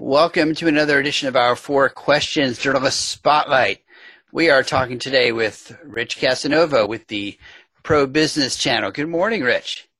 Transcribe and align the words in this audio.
Welcome 0.00 0.54
to 0.54 0.66
another 0.66 0.98
edition 0.98 1.28
of 1.28 1.36
our 1.36 1.54
Four 1.54 1.90
Questions 1.90 2.58
Journalist 2.58 3.10
Spotlight. 3.10 3.80
We 4.32 4.48
are 4.48 4.62
talking 4.62 4.98
today 4.98 5.30
with 5.30 5.76
Rich 5.84 6.16
Casanova 6.16 6.86
with 6.86 7.06
the 7.08 7.36
Pro 7.82 8.06
Business 8.06 8.56
Channel. 8.56 8.92
Good 8.92 9.10
morning, 9.10 9.42
Rich. 9.42 9.90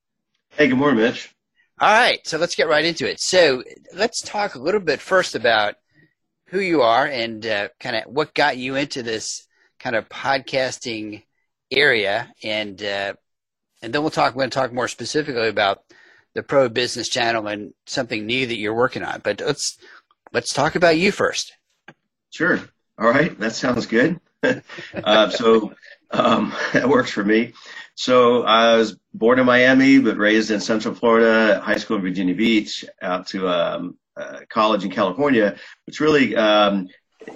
Hey, 0.53 0.69
good 0.69 0.79
morning, 0.79 1.05
Mitch. 1.05 1.35
All 1.79 1.93
right, 1.93 2.27
so 2.27 2.39
let's 2.39 2.55
get 2.55 2.67
right 2.67 2.87
into 2.87 3.07
it. 3.07 3.21
So 3.21 3.63
let's 3.95 4.23
talk 4.23 4.55
a 4.55 4.59
little 4.59 4.81
bit 4.81 5.01
first 5.01 5.35
about 5.35 5.75
who 6.47 6.61
you 6.61 6.81
are 6.81 7.05
and 7.05 7.45
uh, 7.45 7.69
kind 7.79 7.97
of 7.97 8.05
what 8.05 8.33
got 8.33 8.57
you 8.57 8.77
into 8.77 9.03
this 9.03 9.47
kind 9.79 9.95
of 9.95 10.09
podcasting 10.09 11.25
area, 11.71 12.33
and 12.43 12.83
uh, 12.83 13.13
and 13.83 13.93
then 13.93 14.01
we'll 14.01 14.11
talk. 14.11 14.35
We're 14.35 14.45
going 14.45 14.51
to 14.51 14.59
talk 14.59 14.73
more 14.73 14.89
specifically 14.89 15.49
about 15.49 15.83
the 16.35 16.43
Pro 16.43 16.69
Business 16.69 17.09
Channel 17.09 17.47
and 17.49 17.75
something 17.87 18.27
new 18.27 18.47
that 18.47 18.59
you're 18.59 18.75
working 18.75 19.03
on. 19.03 19.21
But 19.23 19.41
let's 19.41 19.79
let's 20.33 20.53
talk 20.53 20.75
about 20.75 20.99
you 20.99 21.13
first. 21.13 21.53
Sure. 22.31 22.61
All 22.99 23.09
right, 23.09 23.39
that 23.41 23.55
sounds 23.55 23.87
good. 23.87 24.21
uh, 24.43 25.31
so 25.31 25.75
um, 26.11 26.55
that 26.73 26.89
works 26.89 27.11
for 27.11 27.25
me. 27.25 27.53
So 27.95 28.45
I 28.45 28.77
was 28.77 28.97
born 29.13 29.39
in 29.39 29.47
Miami, 29.47 29.99
but 29.99 30.17
raised 30.17 30.51
in 30.51 30.61
Central 30.61 30.95
Florida, 30.95 31.61
high 31.61 31.77
school 31.77 31.97
in 31.97 32.03
Virginia 32.03 32.35
Beach, 32.35 32.85
out 33.03 33.27
to 33.29 33.49
um, 33.49 33.99
uh, 34.17 34.41
college 34.49 34.85
in 34.85 34.91
California. 34.91 35.57
Which 35.87 36.01
really, 36.01 36.37
um, 36.37 36.89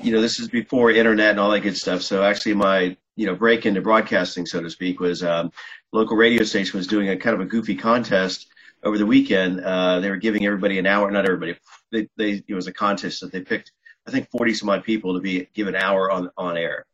you 0.02 0.12
know, 0.12 0.20
this 0.20 0.38
is 0.38 0.48
before 0.48 0.90
internet 0.90 1.30
and 1.30 1.40
all 1.40 1.50
that 1.50 1.60
good 1.60 1.76
stuff. 1.76 2.02
So 2.02 2.22
actually, 2.22 2.54
my 2.54 2.96
you 3.16 3.26
know 3.26 3.34
break 3.34 3.66
into 3.66 3.80
broadcasting, 3.80 4.46
so 4.46 4.62
to 4.62 4.70
speak, 4.70 5.00
was 5.00 5.22
um, 5.22 5.50
local 5.92 6.16
radio 6.16 6.44
station 6.44 6.78
was 6.78 6.86
doing 6.86 7.08
a 7.08 7.16
kind 7.16 7.34
of 7.34 7.40
a 7.40 7.46
goofy 7.46 7.74
contest 7.74 8.48
over 8.84 8.98
the 8.98 9.06
weekend. 9.06 9.60
Uh, 9.60 10.00
they 10.00 10.10
were 10.10 10.16
giving 10.16 10.46
everybody 10.46 10.78
an 10.78 10.86
hour, 10.86 11.10
not 11.10 11.24
everybody. 11.24 11.56
They, 11.90 12.08
they 12.16 12.42
it 12.46 12.54
was 12.54 12.66
a 12.66 12.72
contest 12.72 13.20
that 13.20 13.32
they 13.32 13.40
picked. 13.40 13.72
I 14.06 14.10
think 14.10 14.28
40 14.30 14.54
some 14.54 14.68
odd 14.68 14.84
people 14.84 15.14
to 15.14 15.20
be 15.20 15.48
give 15.54 15.68
an 15.68 15.76
hour 15.76 16.10
on 16.10 16.30
on 16.36 16.56
air. 16.56 16.86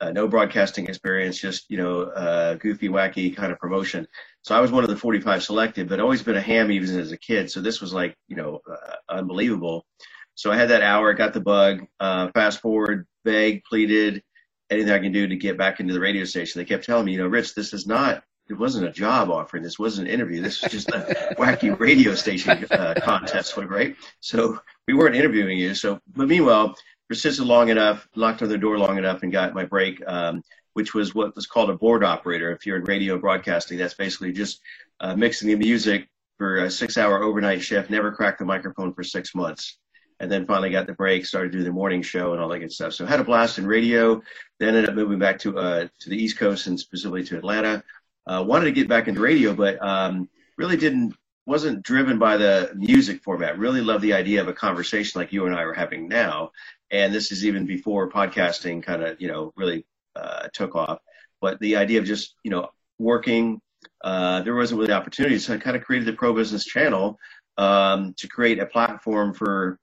Uh, 0.00 0.10
no 0.10 0.26
broadcasting 0.26 0.88
experience, 0.88 1.38
just 1.38 1.70
you 1.70 1.76
know, 1.76 2.02
uh, 2.02 2.54
goofy, 2.54 2.88
wacky 2.88 3.34
kind 3.34 3.52
of 3.52 3.58
promotion. 3.58 4.06
So 4.42 4.54
I 4.54 4.60
was 4.60 4.72
one 4.72 4.82
of 4.82 4.90
the 4.90 4.96
45 4.96 5.44
selected, 5.44 5.88
but 5.88 6.00
always 6.00 6.22
been 6.22 6.36
a 6.36 6.40
ham 6.40 6.72
even 6.72 6.98
as 6.98 7.12
a 7.12 7.16
kid. 7.16 7.50
So 7.50 7.60
this 7.60 7.80
was 7.80 7.92
like 7.92 8.16
you 8.28 8.36
know 8.36 8.60
uh, 8.70 8.96
unbelievable. 9.08 9.86
So 10.34 10.50
I 10.50 10.56
had 10.56 10.70
that 10.70 10.82
hour, 10.82 11.12
got 11.14 11.34
the 11.34 11.40
bug. 11.40 11.86
Uh, 12.00 12.30
fast 12.34 12.60
forward, 12.60 13.06
begged, 13.24 13.64
pleaded, 13.64 14.22
anything 14.70 14.92
I 14.92 14.98
can 14.98 15.12
do 15.12 15.26
to 15.26 15.36
get 15.36 15.58
back 15.58 15.78
into 15.78 15.94
the 15.94 16.00
radio 16.00 16.24
station. 16.24 16.58
They 16.58 16.64
kept 16.64 16.84
telling 16.84 17.04
me, 17.04 17.12
you 17.12 17.18
know, 17.18 17.26
Rich, 17.26 17.54
this 17.54 17.72
is 17.72 17.86
not 17.86 18.24
it 18.52 18.58
wasn't 18.58 18.86
a 18.86 18.92
job 18.92 19.30
offering. 19.30 19.62
This 19.62 19.78
wasn't 19.78 20.08
an 20.08 20.14
interview. 20.14 20.42
This 20.42 20.62
was 20.62 20.70
just 20.70 20.90
a 20.90 21.34
wacky 21.38 21.78
radio 21.78 22.14
station 22.14 22.66
uh, 22.70 22.94
contest, 23.02 23.56
right? 23.56 23.96
So 24.20 24.60
we 24.86 24.92
weren't 24.92 25.16
interviewing 25.16 25.58
you. 25.58 25.74
So, 25.74 25.98
but 26.14 26.28
meanwhile, 26.28 26.76
persisted 27.08 27.46
long 27.46 27.70
enough, 27.70 28.06
locked 28.14 28.42
on 28.42 28.50
the 28.50 28.58
door 28.58 28.78
long 28.78 28.98
enough, 28.98 29.22
and 29.22 29.32
got 29.32 29.54
my 29.54 29.64
break, 29.64 30.02
um, 30.06 30.42
which 30.74 30.92
was 30.92 31.14
what 31.14 31.34
was 31.34 31.46
called 31.46 31.70
a 31.70 31.76
board 31.76 32.04
operator. 32.04 32.52
If 32.52 32.66
you're 32.66 32.76
in 32.76 32.84
radio 32.84 33.18
broadcasting, 33.18 33.78
that's 33.78 33.94
basically 33.94 34.32
just 34.32 34.60
uh, 35.00 35.16
mixing 35.16 35.48
the 35.48 35.56
music 35.56 36.08
for 36.36 36.58
a 36.58 36.70
six-hour 36.70 37.22
overnight 37.22 37.62
shift. 37.62 37.88
Never 37.88 38.12
cracked 38.12 38.38
the 38.38 38.44
microphone 38.44 38.92
for 38.92 39.02
six 39.02 39.34
months 39.34 39.78
and 40.20 40.30
then 40.30 40.46
finally 40.46 40.70
got 40.70 40.86
the 40.86 40.92
break, 40.92 41.24
started 41.24 41.52
doing 41.52 41.64
the 41.64 41.72
morning 41.72 42.02
show 42.02 42.32
and 42.32 42.40
all 42.40 42.48
that 42.48 42.60
good 42.60 42.70
stuff. 42.70 42.92
So 42.92 43.06
had 43.06 43.18
a 43.18 43.24
blast 43.24 43.58
in 43.58 43.66
radio. 43.66 44.22
Then 44.60 44.76
ended 44.76 44.90
up 44.90 44.94
moving 44.94 45.18
back 45.18 45.38
to 45.40 45.58
uh, 45.58 45.88
to 46.00 46.10
the 46.10 46.22
East 46.22 46.38
Coast 46.38 46.66
and 46.66 46.78
specifically 46.78 47.24
to 47.24 47.38
Atlanta 47.38 47.82
uh, 48.26 48.44
wanted 48.46 48.66
to 48.66 48.72
get 48.72 48.88
back 48.88 49.08
into 49.08 49.20
radio, 49.20 49.54
but 49.54 49.82
um, 49.82 50.28
really 50.56 50.76
didn't 50.76 51.14
wasn't 51.44 51.82
driven 51.82 52.18
by 52.18 52.36
the 52.36 52.70
music 52.76 53.22
format. 53.22 53.58
Really 53.58 53.80
loved 53.80 54.02
the 54.02 54.12
idea 54.12 54.40
of 54.40 54.48
a 54.48 54.52
conversation 54.52 55.20
like 55.20 55.32
you 55.32 55.46
and 55.46 55.54
I 55.54 55.62
are 55.62 55.72
having 55.72 56.08
now, 56.08 56.52
and 56.90 57.12
this 57.12 57.32
is 57.32 57.44
even 57.44 57.66
before 57.66 58.10
podcasting 58.10 58.82
kind 58.82 59.02
of 59.02 59.20
you 59.20 59.28
know 59.28 59.52
really 59.56 59.86
uh, 60.14 60.48
took 60.52 60.76
off. 60.76 61.00
But 61.40 61.58
the 61.60 61.76
idea 61.76 61.98
of 61.98 62.04
just 62.04 62.36
you 62.44 62.50
know 62.50 62.68
working, 62.98 63.60
uh, 64.02 64.42
there 64.42 64.54
wasn't 64.54 64.80
really 64.80 64.92
opportunities, 64.92 65.46
so 65.46 65.54
I 65.54 65.58
kind 65.58 65.76
of 65.76 65.82
created 65.82 66.06
the 66.06 66.12
Pro 66.12 66.32
Business 66.32 66.64
Channel 66.64 67.18
um, 67.58 68.14
to 68.18 68.28
create 68.28 68.58
a 68.58 68.66
platform 68.66 69.34
for 69.34 69.78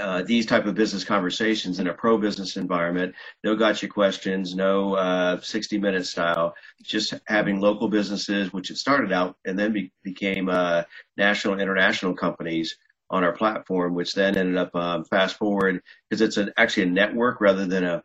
uh, 0.00 0.22
these 0.22 0.46
type 0.46 0.66
of 0.66 0.74
business 0.74 1.04
conversations 1.04 1.78
in 1.78 1.86
a 1.86 1.94
pro 1.94 2.18
business 2.18 2.56
environment. 2.56 3.14
No 3.44 3.54
gotcha 3.54 3.86
questions, 3.86 4.54
no 4.54 4.94
uh, 4.94 5.40
60 5.40 5.78
minute 5.78 6.06
style. 6.06 6.54
Just 6.82 7.14
having 7.26 7.60
local 7.60 7.88
businesses, 7.88 8.52
which 8.52 8.70
it 8.70 8.78
started 8.78 9.12
out 9.12 9.36
and 9.44 9.58
then 9.58 9.72
be, 9.72 9.92
became 10.02 10.48
uh, 10.48 10.82
national 11.16 11.54
and 11.54 11.62
international 11.62 12.14
companies 12.14 12.76
on 13.10 13.24
our 13.24 13.32
platform, 13.32 13.94
which 13.94 14.14
then 14.14 14.36
ended 14.36 14.56
up 14.56 14.74
um, 14.74 15.04
fast 15.04 15.36
forward 15.36 15.82
because 16.08 16.20
it's 16.20 16.36
an, 16.36 16.52
actually 16.56 16.84
a 16.84 16.90
network 16.90 17.40
rather 17.40 17.66
than 17.66 17.84
a 17.84 18.02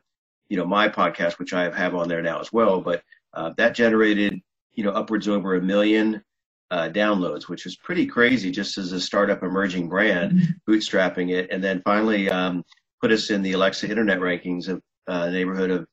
you 0.49 0.57
know 0.57 0.65
my 0.65 0.89
podcast, 0.89 1.39
which 1.39 1.53
I 1.53 1.75
have 1.75 1.95
on 1.95 2.07
there 2.07 2.21
now 2.21 2.39
as 2.39 2.51
well. 2.51 2.81
But 2.81 3.03
uh, 3.33 3.51
that 3.57 3.75
generated 3.75 4.41
you 4.73 4.83
know 4.83 4.91
upwards 4.91 5.27
over 5.27 5.55
a 5.55 5.61
million 5.61 6.23
uh, 6.71 6.89
downloads, 6.89 7.47
which 7.47 7.65
was 7.65 7.75
pretty 7.75 8.05
crazy 8.05 8.51
just 8.51 8.77
as 8.77 8.91
a 8.91 8.99
startup 8.99 9.43
emerging 9.43 9.89
brand, 9.89 10.33
mm-hmm. 10.33 10.71
bootstrapping 10.71 11.31
it, 11.31 11.49
and 11.51 11.63
then 11.63 11.81
finally 11.83 12.29
um, 12.29 12.63
put 13.01 13.11
us 13.11 13.29
in 13.29 13.41
the 13.41 13.53
Alexa 13.53 13.89
Internet 13.89 14.19
rankings 14.19 14.67
of 14.67 14.81
uh, 15.07 15.29
neighborhood 15.29 15.71
of 15.71 15.87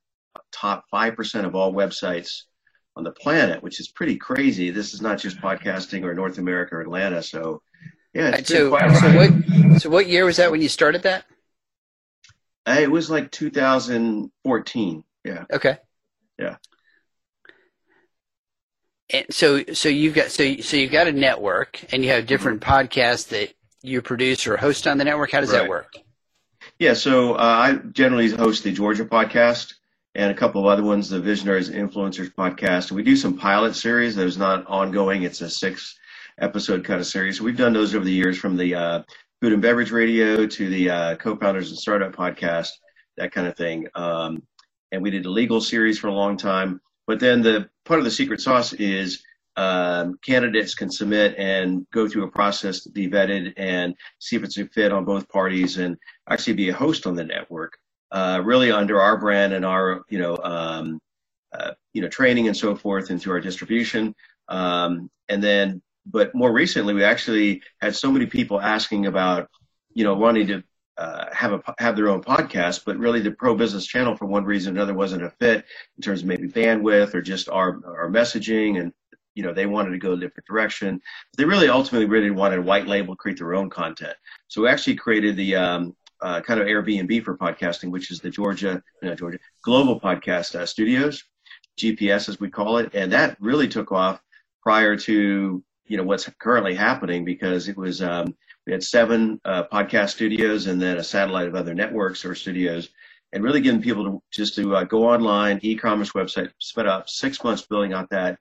top 0.51 0.85
five 0.91 1.15
percent 1.15 1.47
of 1.47 1.55
all 1.55 1.73
websites 1.73 2.43
on 2.97 3.05
the 3.05 3.13
planet, 3.13 3.63
which 3.63 3.81
is 3.81 3.89
pretty 3.89 4.17
crazy. 4.17 4.71
This 4.71 4.95
is 4.95 5.03
not 5.03 5.19
just 5.19 5.39
podcasting 5.39 6.05
or 6.05 6.15
North 6.15 6.39
America 6.39 6.77
or 6.77 6.83
Atlanta. 6.83 7.23
So, 7.23 7.63
yeah. 8.15 8.37
so, 8.43 8.71
so 8.71 9.17
what? 9.17 9.81
So 9.81 9.91
what 9.91 10.09
year 10.09 10.25
was 10.25 10.39
that 10.39 10.51
when 10.51 10.63
you 10.63 10.69
started 10.69 11.03
that? 11.03 11.25
Uh, 12.67 12.77
it 12.81 12.91
was 12.91 13.11
like 13.11 13.31
2014. 13.31 15.05
Yeah. 15.25 15.45
Okay. 15.53 15.79
Yeah 16.39 16.57
and 19.13 19.27
so 19.31 19.63
so 19.73 19.89
you've 19.89 20.15
got 20.15 20.31
so 20.31 20.57
so 20.57 20.77
you've 20.77 20.93
got 20.93 21.07
a 21.07 21.13
network 21.13 21.81
and 21.93 22.05
you 22.05 22.11
have 22.11 22.27
different 22.27 22.61
mm-hmm. 22.61 22.73
podcasts 22.73 23.29
that 23.29 23.53
you 23.83 24.01
produce 24.01 24.47
or 24.47 24.57
host 24.57 24.87
on 24.87 24.99
the 24.99 25.05
network. 25.05 25.33
How 25.33 25.41
does 25.41 25.53
right. 25.53 25.63
that 25.63 25.69
work? 25.69 25.95
Yeah, 26.79 26.95
so 26.95 27.35
uh, 27.35 27.39
I 27.39 27.75
generally 27.93 28.31
host 28.31 28.65
the 28.65 28.73
Georgia 28.73 29.05
podcast 29.05 29.75
and 30.15 30.31
a 30.31 30.35
couple 30.35 30.61
of 30.61 30.67
other 30.67 30.83
ones, 30.83 31.09
the 31.09 31.21
Visionaries 31.21 31.71
Influencers 31.71 32.33
podcast. 32.33 32.93
We 32.93 33.03
do 33.03 33.17
some 33.17 33.37
pilot 33.37 33.75
series 33.75 34.17
that 34.17 34.27
is 34.27 34.39
not 34.39 34.67
ongoing. 34.67 35.23
It's 35.23 35.41
a 35.41 35.51
six 35.51 35.99
episode 36.39 36.85
kind 36.85 37.01
of 37.01 37.07
series. 37.07 37.39
So 37.39 37.45
we've 37.45 37.57
done 37.57 37.73
those 37.73 37.95
over 37.95 38.05
the 38.05 38.13
years 38.13 38.39
from 38.39 38.57
the 38.57 38.75
uh, 38.75 39.03
food 39.41 39.53
and 39.53 39.63
beverage 39.63 39.91
radio 39.91 40.47
to 40.47 40.69
the 40.69 40.91
uh, 40.91 41.17
co-founders 41.17 41.71
and 41.71 41.79
startup 41.79 42.15
podcast, 42.15 42.69
that 43.17 43.33
kind 43.33 43.47
of 43.47 43.57
thing. 43.57 43.89
Um, 43.95 44.43
and 44.93 45.03
we 45.03 45.11
did 45.11 45.27
a 45.27 45.31
legal 45.31 45.61
series 45.61 45.99
for 45.99 46.09
a 46.09 46.15
long 46.15 46.37
time. 46.37 46.81
But 47.07 47.21
then 47.21 47.43
the 47.43 47.69
part 47.85 47.99
of 47.99 48.05
the 48.05 48.11
secret 48.11 48.41
sauce 48.41 48.73
is 48.73 49.23
um, 49.57 50.19
candidates 50.25 50.75
can 50.75 50.91
submit 50.91 51.35
and 51.37 51.87
go 51.91 52.09
through 52.09 52.25
a 52.25 52.31
process 52.31 52.81
to 52.85 52.91
be 52.91 53.09
vetted 53.09 53.53
and 53.57 53.95
see 54.19 54.37
if 54.37 54.45
it's 54.45 54.57
a 54.57 54.67
fit 54.67 54.93
on 54.93 55.05
both 55.05 55.29
parties 55.29 55.77
and 55.77 55.99
actually 56.29 56.55
be 56.55 56.71
a 56.71 56.75
host 56.75 57.07
on 57.07 57.15
the 57.15 57.25
network. 57.25 57.77
Uh, 58.11 58.41
really 58.45 58.71
under 58.71 59.01
our 59.01 59.19
brand 59.19 59.55
and 59.55 59.65
our 59.65 60.03
you 60.11 60.19
know 60.19 60.37
um, 60.43 61.01
uh, 61.53 61.73
you 61.95 62.03
know 62.03 62.09
training 62.09 62.47
and 62.47 62.57
so 62.57 62.75
forth 62.75 63.11
and 63.11 63.21
through 63.21 63.35
our 63.35 63.41
distribution. 63.41 64.15
Um, 64.49 65.11
and 65.29 65.43
then, 65.43 65.83
but 66.05 66.35
more 66.35 66.53
recently, 66.53 66.93
we 66.95 67.05
actually 67.05 67.63
had 67.81 67.97
so 67.97 68.13
many 68.13 68.27
people 68.27 68.61
asking 68.61 69.07
about 69.07 69.49
you 69.95 70.05
know 70.05 70.15
wanting 70.15 70.47
to 70.49 70.63
uh, 70.99 71.27
have 71.33 71.53
a 71.53 71.75
have 71.79 71.97
their 71.97 72.09
own 72.09 72.23
podcast, 72.23 72.85
but 72.85 72.99
really 72.99 73.21
the 73.21 73.31
pro 73.31 73.55
business 73.55 73.87
channel 73.87 74.17
for 74.17 74.27
one 74.27 74.45
reason 74.45 74.73
or 74.73 74.77
another 74.77 74.95
wasn't 74.95 75.23
a 75.23 75.31
fit 75.31 75.65
in 75.97 76.03
terms 76.03 76.21
of 76.21 76.27
maybe 76.27 76.49
bandwidth 76.49 77.15
or 77.15 77.23
just 77.23 77.49
our 77.49 77.81
our 77.87 78.11
messaging 78.11 78.81
and 78.81 78.93
you 79.35 79.43
know 79.43 79.55
they 79.55 79.67
wanted 79.67 79.91
to 79.91 79.99
go 79.99 80.13
a 80.13 80.17
different 80.17 80.47
direction. 80.47 81.01
But 81.33 81.39
They 81.39 81.45
really 81.45 81.69
ultimately 81.69 82.07
really 82.07 82.31
wanted 82.31 82.65
white 82.65 82.87
label 82.87 83.17
create 83.17 83.39
their 83.39 83.55
own 83.55 83.71
content. 83.71 84.15
So 84.49 84.63
we 84.63 84.69
actually 84.69 84.97
created 84.97 85.37
the 85.37 85.57
um, 85.57 85.97
uh, 86.21 86.41
kind 86.41 86.61
of 86.61 86.67
Airbnb 86.67 87.25
for 87.25 87.37
podcasting, 87.37 87.91
which 87.91 88.11
is 88.11 88.21
the 88.21 88.31
Georgia 88.31 88.83
Georgia 89.17 89.39
Global 89.65 89.99
Podcast 89.99 90.55
uh, 90.55 90.67
Studios, 90.67 91.25
GPS 91.79 92.29
as 92.29 92.39
we 92.39 92.51
call 92.51 92.77
it, 92.79 92.95
and 92.95 93.13
that 93.13 93.37
really 93.41 93.69
took 93.69 93.93
off 93.93 94.21
prior 94.63 94.97
to 94.97 95.65
you 95.87 95.97
know 95.97 96.05
what's 96.05 96.29
currently 96.39 96.75
happening 96.75 97.25
because 97.25 97.69
it 97.69 97.77
was 97.77 98.03
um, 98.03 98.37
we 98.67 98.73
had 98.73 98.83
seven 98.83 99.41
uh, 99.45 99.65
podcast 99.65 100.11
studios 100.11 100.67
and 100.67 100.81
then 100.81 100.99
a 100.99 101.05
satellite 101.05 101.49
of 101.49 101.55
other 101.55 101.75
networks 101.75 102.25
or 102.25 102.35
studios, 102.35 102.89
and 103.33 103.43
really 103.43 103.61
getting 103.61 103.83
people 103.83 104.05
to 104.05 104.23
just 104.31 104.55
to 104.57 104.77
uh, 104.77 104.85
go 104.85 105.09
online, 105.09 105.59
e-commerce 105.63 106.13
website, 106.13 106.51
spent 106.59 106.89
up 106.89 107.09
six 107.09 107.43
months 107.43 107.63
building 107.63 107.93
out 107.93 108.11
that 108.11 108.39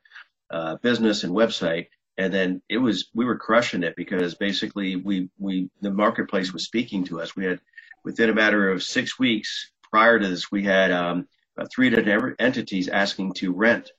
uh, 0.52 0.76
business 0.84 1.24
and 1.24 1.34
website, 1.34 1.88
and 2.18 2.34
then 2.34 2.62
it 2.70 2.78
was 2.78 3.10
we 3.14 3.26
were 3.26 3.38
crushing 3.38 3.84
it 3.84 3.96
because 3.96 4.36
basically 4.36 4.96
we 4.96 5.30
we 5.40 5.70
the 5.82 5.92
marketplace 5.92 6.54
was 6.54 6.66
speaking 6.66 7.04
to 7.06 7.22
us. 7.22 7.36
We 7.36 7.46
had 7.46 7.60
within 8.04 8.30
a 8.30 8.36
matter 8.36 8.70
of 8.70 8.84
six 8.84 9.18
weeks 9.18 9.72
prior 9.92 10.20
to 10.20 10.28
this, 10.28 10.52
we 10.52 10.64
had 10.64 10.92
um, 10.92 11.28
three 11.74 11.90
different 11.90 12.36
entities 12.40 12.88
asking 12.88 13.34
to 13.34 13.54
rent 13.54 13.92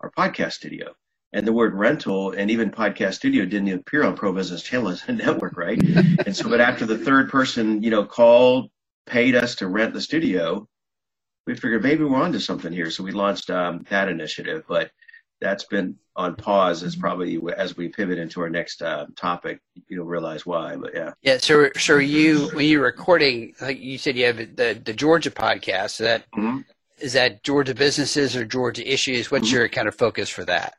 our 0.00 0.10
podcast 0.16 0.52
studio 0.52 0.94
and 1.36 1.46
the 1.46 1.52
word 1.52 1.74
rental 1.74 2.32
and 2.32 2.50
even 2.50 2.70
podcast 2.70 3.12
studio 3.12 3.44
didn't 3.44 3.68
appear 3.68 4.02
on 4.04 4.16
Pro 4.16 4.32
Business 4.32 4.62
Channel 4.62 4.88
as 4.88 5.02
a 5.06 5.12
network, 5.12 5.58
right? 5.58 5.78
and 5.78 6.34
so, 6.34 6.48
but 6.48 6.60
after 6.60 6.86
the 6.86 6.96
third 6.96 7.28
person, 7.28 7.82
you 7.82 7.90
know, 7.90 8.04
called, 8.04 8.70
paid 9.04 9.36
us 9.36 9.56
to 9.56 9.68
rent 9.68 9.92
the 9.92 10.00
studio, 10.00 10.66
we 11.46 11.54
figured 11.54 11.82
maybe 11.82 12.04
we're 12.04 12.16
onto 12.16 12.38
something 12.38 12.72
here. 12.72 12.90
So 12.90 13.04
we 13.04 13.12
launched 13.12 13.50
um, 13.50 13.84
that 13.90 14.08
initiative, 14.08 14.64
but 14.66 14.90
that's 15.42 15.64
been 15.64 15.96
on 16.16 16.36
pause 16.36 16.82
as 16.82 16.96
probably 16.96 17.38
as 17.54 17.76
we 17.76 17.88
pivot 17.88 18.18
into 18.18 18.40
our 18.40 18.48
next 18.48 18.80
uh, 18.80 19.04
topic, 19.14 19.60
you'll 19.88 20.06
realize 20.06 20.46
why. 20.46 20.76
But 20.76 20.94
yeah, 20.94 21.12
yeah. 21.20 21.36
So, 21.36 21.68
so 21.76 21.98
you 21.98 22.48
when 22.54 22.66
you're 22.66 22.82
recording, 22.82 23.52
like 23.60 23.78
you 23.78 23.98
said, 23.98 24.16
you 24.16 24.24
have 24.24 24.38
the 24.38 24.80
the 24.82 24.94
Georgia 24.94 25.30
podcast. 25.30 25.90
So 25.90 26.04
that 26.04 26.24
mm-hmm. 26.34 26.60
is 26.98 27.12
that 27.12 27.42
Georgia 27.44 27.74
businesses 27.74 28.34
or 28.34 28.46
Georgia 28.46 28.90
issues. 28.90 29.30
What's 29.30 29.48
mm-hmm. 29.48 29.56
your 29.56 29.68
kind 29.68 29.86
of 29.86 29.94
focus 29.94 30.30
for 30.30 30.46
that? 30.46 30.74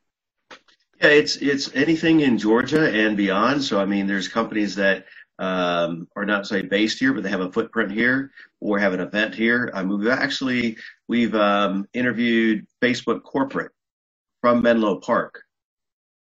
Yeah, 1.02 1.10
it's 1.10 1.36
it's 1.38 1.74
anything 1.76 2.22
in 2.22 2.38
Georgia 2.38 2.90
and 2.90 3.16
beyond. 3.16 3.64
So 3.64 3.80
I 3.80 3.86
mean, 3.86 4.08
there's 4.08 4.28
companies 4.28 4.76
that 4.76 5.06
um, 5.40 6.08
are 6.16 6.26
not 6.26 6.48
say 6.48 6.64
based 6.64 7.00
here, 7.00 7.14
but 7.14 7.24
they 7.24 7.30
have 7.30 7.42
a 7.42 7.52
footprint 7.52 7.92
here 7.92 8.32
or 8.60 8.80
have 8.80 8.94
an 8.94 9.00
event 9.00 9.36
here. 9.36 9.70
I 9.74 9.84
mean, 9.84 10.00
we've 10.00 10.08
actually 10.08 10.78
we've 11.08 11.36
um, 11.36 11.88
interviewed 11.94 12.66
Facebook 12.82 13.24
corporate 13.24 13.72
from 14.42 14.62
Menlo 14.62 15.00
Park 15.00 15.44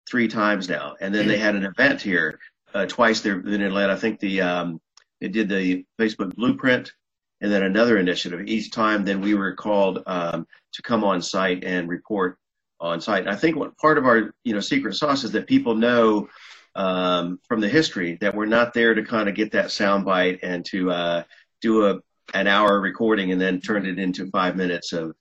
three 0.09 0.27
times 0.27 0.67
now, 0.67 0.95
and 0.99 1.15
then 1.15 1.27
they 1.27 1.37
had 1.37 1.55
an 1.55 1.65
event 1.65 2.01
here 2.01 2.39
uh, 2.73 2.85
twice. 2.85 3.21
There 3.21 3.39
in 3.39 3.61
Atlanta. 3.61 3.93
I 3.93 3.97
think 3.97 4.19
the 4.19 4.41
um, 4.41 4.81
they 5.21 5.29
did 5.29 5.47
the 5.47 5.85
Facebook 5.99 6.35
Blueprint, 6.35 6.91
and 7.39 7.49
then 7.49 7.63
another 7.63 7.97
initiative. 7.97 8.41
Each 8.45 8.69
time, 8.69 9.05
then 9.05 9.21
we 9.21 9.33
were 9.33 9.55
called 9.55 10.03
um, 10.07 10.45
to 10.73 10.81
come 10.81 11.05
on 11.05 11.21
site 11.21 11.63
and 11.63 11.87
report 11.87 12.37
on 12.79 13.01
site. 13.01 13.21
And 13.21 13.29
I 13.29 13.35
think 13.35 13.55
what 13.55 13.77
part 13.77 13.97
of 13.97 14.05
our 14.05 14.33
you 14.43 14.53
know 14.53 14.59
secret 14.59 14.95
sauce 14.95 15.23
is 15.23 15.31
that 15.31 15.47
people 15.47 15.75
know 15.75 16.27
um, 16.75 17.39
from 17.47 17.59
the 17.59 17.69
history 17.69 18.17
that 18.21 18.35
we're 18.35 18.45
not 18.45 18.73
there 18.73 18.93
to 18.93 19.03
kind 19.03 19.27
of 19.27 19.35
get 19.35 19.51
that 19.53 19.67
soundbite 19.67 20.39
and 20.43 20.63
to 20.65 20.91
uh, 20.91 21.23
do 21.61 21.87
a 21.87 21.99
an 22.33 22.47
hour 22.47 22.79
recording 22.79 23.31
and 23.31 23.39
then 23.39 23.61
turn 23.61 23.85
it 23.85 23.97
into 23.97 24.29
five 24.31 24.55
minutes 24.55 24.91
of 24.93 25.15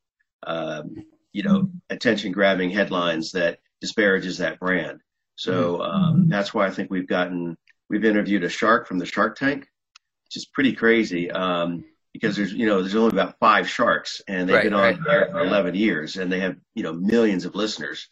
um, 0.47 0.97
you 1.37 1.43
know, 1.43 1.69
attention 1.91 2.33
grabbing 2.33 2.71
headlines 2.71 3.31
that 3.33 3.59
disparages 3.83 4.39
that 4.39 4.59
brand. 4.59 5.01
So 5.35 5.77
mm-hmm. 5.77 5.83
um, 5.83 6.29
that's 6.29 6.55
why 6.55 6.67
I 6.67 6.71
think 6.71 6.91
we've 6.91 7.07
gotten, 7.07 7.59
we've 7.91 8.07
interviewed 8.07 8.43
a 8.45 8.49
shark 8.49 8.89
from 8.89 8.99
the 8.99 9.05
Shark 9.05 9.37
Tank, 9.37 9.69
which 10.25 10.37
is 10.37 10.47
pretty 10.47 10.73
crazy 10.73 11.31
um, 11.31 11.85
because 12.17 12.37
there's, 12.37 12.53
you 12.53 12.67
know, 12.67 12.81
there's 12.81 12.95
only 12.95 13.13
about 13.13 13.39
five 13.39 13.69
sharks 13.69 14.23
and 14.27 14.49
they've 14.49 14.57
right, 14.57 14.65
been 14.65 14.75
on 14.75 14.81
right, 14.81 14.99
there 15.05 15.29
for 15.31 15.41
11 15.41 15.75
years 15.75 16.17
and 16.17 16.33
they 16.33 16.41
have, 16.41 16.57
you 16.75 16.83
know, 16.83 16.93
millions 16.93 17.45
of 17.45 17.55
listeners 17.55 18.09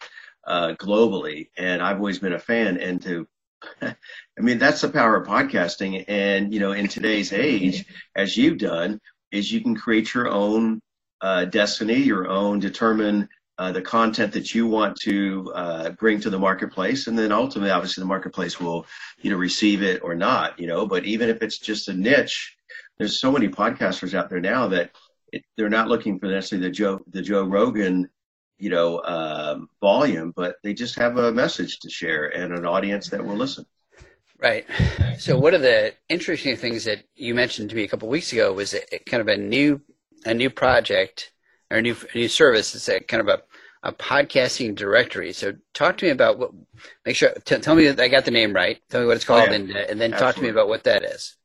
uh, 0.47 0.75
globally. 0.79 1.49
And 1.56 1.83
I've 1.83 1.97
always 1.97 2.19
been 2.19 2.35
a 2.35 2.39
fan 2.39 2.79
and 2.79 3.01
to, 3.03 3.27
I 3.83 3.95
mean, 4.39 4.59
that's 4.59 4.83
the 4.83 4.89
power 4.89 5.17
of 5.17 5.27
podcasting. 5.27 6.05
And, 6.06 6.53
you 6.53 6.61
know, 6.61 6.73
in 6.73 6.89
today's 6.89 7.33
age, 7.33 7.87
as 8.15 8.37
you've 8.37 8.59
done, 8.59 9.01
is 9.33 9.51
you 9.51 9.62
can 9.62 9.75
create 9.75 10.12
your 10.12 10.29
own 10.29 10.81
uh, 11.21 11.47
destiny, 11.47 11.97
your 11.97 12.29
own, 12.29 12.59
determine 12.59 13.29
uh, 13.56 13.73
the 13.73 13.83
content 13.83 14.33
that 14.33 14.55
you 14.55 14.67
want 14.67 14.97
to 14.97 15.53
uh, 15.55 15.91
bring 15.91 16.21
to 16.21 16.29
the 16.29 16.39
marketplace, 16.39 17.06
and 17.06 17.17
then 17.19 17.31
ultimately, 17.31 17.71
obviously, 17.71 18.03
the 18.03 18.06
marketplace 18.06 18.61
will, 18.61 18.85
you 19.23 19.31
know, 19.31 19.37
receive 19.37 19.83
it 19.83 20.03
or 20.03 20.15
not, 20.15 20.59
you 20.59 20.67
know. 20.67 20.87
But 20.87 21.05
even 21.05 21.29
if 21.29 21.41
it's 21.41 21.59
just 21.59 21.89
a 21.89 21.95
niche, 21.95 22.56
there's 22.99 23.20
so 23.20 23.32
many 23.32 23.49
podcasters 23.49 24.14
out 24.14 24.31
there 24.31 24.41
now 24.41 24.69
that 24.69 24.93
it, 25.32 25.43
they're 25.56 25.69
not 25.69 25.88
looking 25.88 26.19
for 26.19 26.26
necessarily 26.26 26.69
the 26.69 26.73
Joe 26.73 27.00
the 27.11 27.23
Joe 27.23 27.44
Rogan, 27.44 28.08
you 28.58 28.70
know, 28.70 29.02
um, 29.02 29.69
volume, 29.81 30.32
but 30.37 30.56
they 30.62 30.75
just 30.75 30.96
have 30.96 31.17
a 31.17 31.32
message 31.32 31.81
to 31.81 31.91
share 31.91 32.29
and 32.29 32.52
an 32.52 32.64
audience 32.64 33.08
that 33.08 33.25
will 33.25 33.37
listen. 33.37 33.67
Right. 34.41 34.67
So 35.19 35.38
one 35.38 35.55
of 35.55 35.62
the 35.62 35.94
interesting 36.08 36.56
things 36.56 36.85
that 36.85 37.05
you 37.14 37.35
mentioned 37.35 37.70
to 37.70 37.76
me 37.76 37.85
a 37.85 37.88
couple 37.88 38.08
of 38.08 38.12
weeks 38.12 38.32
ago 38.32 38.52
was 38.52 38.75
a, 38.75 38.99
kind 39.06 39.20
of 39.20 39.29
a 39.29 39.37
new 39.37 39.81
a 40.25 40.35
new 40.35 40.50
project 40.50 41.32
or 41.70 41.79
a 41.79 41.82
new 41.82 41.96
a 42.14 42.19
new 42.19 42.29
service. 42.29 42.75
It's 42.75 42.88
a 42.88 43.00
kind 43.00 43.20
of 43.20 43.29
a, 43.29 43.43
a 43.88 43.93
podcasting 43.93 44.75
directory. 44.75 45.32
So 45.32 45.55
talk 45.73 45.96
to 45.99 46.06
me 46.06 46.11
about 46.11 46.38
what. 46.38 46.50
Make 47.06 47.17
sure 47.17 47.31
t- 47.44 47.58
tell 47.58 47.75
me 47.75 47.87
that 47.87 48.00
I 48.00 48.08
got 48.08 48.25
the 48.25 48.31
name 48.31 48.52
right. 48.52 48.81
Tell 48.91 49.00
me 49.00 49.06
what 49.06 49.17
it's 49.17 49.25
called, 49.25 49.49
oh, 49.49 49.52
yeah. 49.52 49.56
and 49.56 49.76
uh, 49.76 49.79
and 49.88 50.00
then 50.00 50.12
Absolutely. 50.12 50.19
talk 50.19 50.35
to 50.35 50.43
me 50.43 50.49
about 50.49 50.69
what 50.69 50.85
that 50.85 51.05
is. 51.05 51.37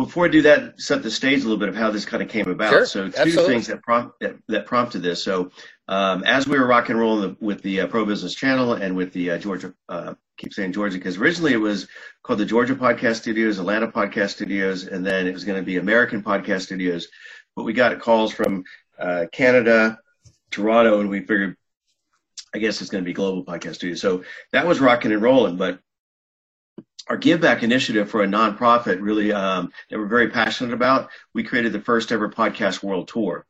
Well, 0.00 0.06
before 0.06 0.24
I 0.24 0.28
do 0.28 0.42
that, 0.42 0.80
set 0.80 1.02
the 1.02 1.10
stage 1.10 1.40
a 1.40 1.42
little 1.42 1.58
bit 1.58 1.68
of 1.68 1.76
how 1.76 1.90
this 1.90 2.06
kind 2.06 2.22
of 2.22 2.30
came 2.30 2.48
about. 2.48 2.70
Sure. 2.70 2.86
So, 2.86 3.08
two 3.10 3.18
Absolutely. 3.18 3.52
things 3.52 3.66
that, 3.66 3.82
prompt, 3.82 4.18
that, 4.20 4.36
that 4.48 4.64
prompted 4.64 5.02
this. 5.02 5.22
So, 5.22 5.50
um, 5.88 6.24
as 6.24 6.48
we 6.48 6.58
were 6.58 6.66
rock 6.66 6.88
and 6.88 6.98
rolling 6.98 7.36
with 7.38 7.60
the 7.62 7.82
uh, 7.82 7.86
Pro 7.86 8.06
Business 8.06 8.34
Channel 8.34 8.72
and 8.72 8.96
with 8.96 9.12
the 9.12 9.32
uh, 9.32 9.38
Georgia, 9.38 9.74
uh, 9.90 10.14
keep 10.38 10.54
saying 10.54 10.72
Georgia 10.72 10.96
because 10.96 11.18
originally 11.18 11.52
it 11.52 11.58
was 11.58 11.86
called 12.22 12.38
the 12.38 12.46
Georgia 12.46 12.74
Podcast 12.74 13.16
Studios, 13.16 13.58
Atlanta 13.58 13.88
Podcast 13.88 14.30
Studios, 14.30 14.86
and 14.86 15.04
then 15.04 15.26
it 15.26 15.34
was 15.34 15.44
going 15.44 15.58
to 15.60 15.66
be 15.66 15.76
American 15.76 16.22
Podcast 16.22 16.62
Studios 16.62 17.08
but 17.56 17.64
we 17.64 17.72
got 17.72 17.98
calls 18.00 18.32
from 18.32 18.64
uh, 18.98 19.26
Canada, 19.32 19.98
Toronto, 20.50 21.00
and 21.00 21.10
we 21.10 21.20
figured, 21.20 21.56
I 22.54 22.58
guess 22.58 22.80
it's 22.80 22.90
going 22.90 23.04
to 23.04 23.08
be 23.08 23.12
Global 23.12 23.44
Podcast 23.44 23.74
Studios. 23.74 24.00
So 24.00 24.24
that 24.52 24.66
was 24.66 24.80
rocking 24.80 25.12
and 25.12 25.22
rolling. 25.22 25.56
But 25.56 25.80
our 27.10 27.16
Give 27.16 27.40
Back 27.40 27.64
initiative 27.64 28.08
for 28.08 28.22
a 28.22 28.26
nonprofit, 28.26 29.02
really, 29.02 29.32
um, 29.32 29.72
that 29.90 29.98
we're 29.98 30.06
very 30.06 30.30
passionate 30.30 30.72
about, 30.72 31.10
we 31.34 31.42
created 31.42 31.72
the 31.72 31.80
first 31.80 32.12
ever 32.12 32.30
podcast 32.30 32.84
world 32.84 33.08
tour. 33.08 33.44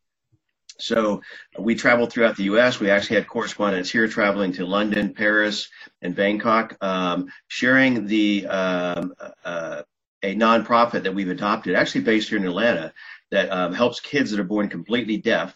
So 0.79 1.21
we 1.59 1.75
traveled 1.75 2.11
throughout 2.11 2.39
the 2.39 2.45
U.S. 2.45 2.81
We 2.81 2.91
actually 2.91 3.17
had 3.17 3.29
correspondents 3.29 3.91
here 3.91 4.09
traveling 4.09 4.53
to 4.55 4.65
London, 4.65 5.12
Paris, 5.12 5.69
and 6.01 6.17
Bangkok, 6.17 6.75
um, 6.81 7.31
sharing 7.49 8.07
the 8.07 8.47
um, 8.47 9.12
uh, 9.45 9.83
a 10.23 10.35
nonprofit 10.35 11.03
that 11.03 11.15
we've 11.15 11.29
adopted, 11.29 11.75
actually 11.75 12.01
based 12.01 12.31
here 12.31 12.39
in 12.39 12.47
Atlanta, 12.47 12.95
that 13.31 13.53
um, 13.53 13.75
helps 13.75 14.01
kids 14.01 14.31
that 14.31 14.41
are 14.41 14.45
born 14.45 14.71
completely 14.71 15.19
deaf 15.19 15.55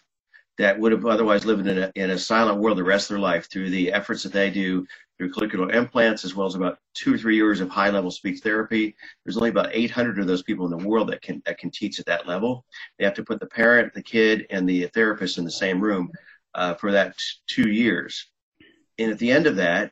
that 0.57 0.79
would 0.79 0.91
have 0.91 1.05
otherwise 1.05 1.45
lived 1.45 1.67
in 1.67 1.77
a, 1.77 1.91
in 1.95 2.11
a 2.11 2.17
silent 2.17 2.59
world 2.59 2.77
the 2.77 2.83
rest 2.83 3.09
of 3.09 3.15
their 3.15 3.19
life 3.19 3.49
through 3.49 3.69
the 3.69 3.91
efforts 3.91 4.23
that 4.23 4.31
they 4.31 4.49
do 4.49 4.85
cochlear 5.21 5.73
implants 5.73 6.25
as 6.25 6.35
well 6.35 6.47
as 6.47 6.55
about 6.55 6.79
two 6.93 7.13
or 7.13 7.17
three 7.17 7.35
years 7.35 7.61
of 7.61 7.69
high 7.69 7.89
level 7.89 8.11
speech 8.11 8.41
therapy. 8.41 8.95
There's 9.23 9.37
only 9.37 9.49
about 9.49 9.69
800 9.73 10.19
of 10.19 10.27
those 10.27 10.43
people 10.43 10.65
in 10.65 10.77
the 10.77 10.87
world 10.87 11.09
that 11.09 11.21
can 11.21 11.41
that 11.45 11.57
can 11.57 11.71
teach 11.71 11.99
at 11.99 12.05
that 12.05 12.27
level. 12.27 12.65
They 12.97 13.05
have 13.05 13.13
to 13.15 13.23
put 13.23 13.39
the 13.39 13.47
parent, 13.47 13.93
the 13.93 14.03
kid, 14.03 14.45
and 14.49 14.67
the 14.67 14.87
therapist 14.87 15.37
in 15.37 15.45
the 15.45 15.51
same 15.51 15.81
room 15.81 16.11
uh, 16.53 16.75
for 16.75 16.91
that 16.91 17.15
two 17.47 17.69
years. 17.69 18.27
And 18.97 19.11
at 19.11 19.19
the 19.19 19.31
end 19.31 19.47
of 19.47 19.57
that, 19.57 19.91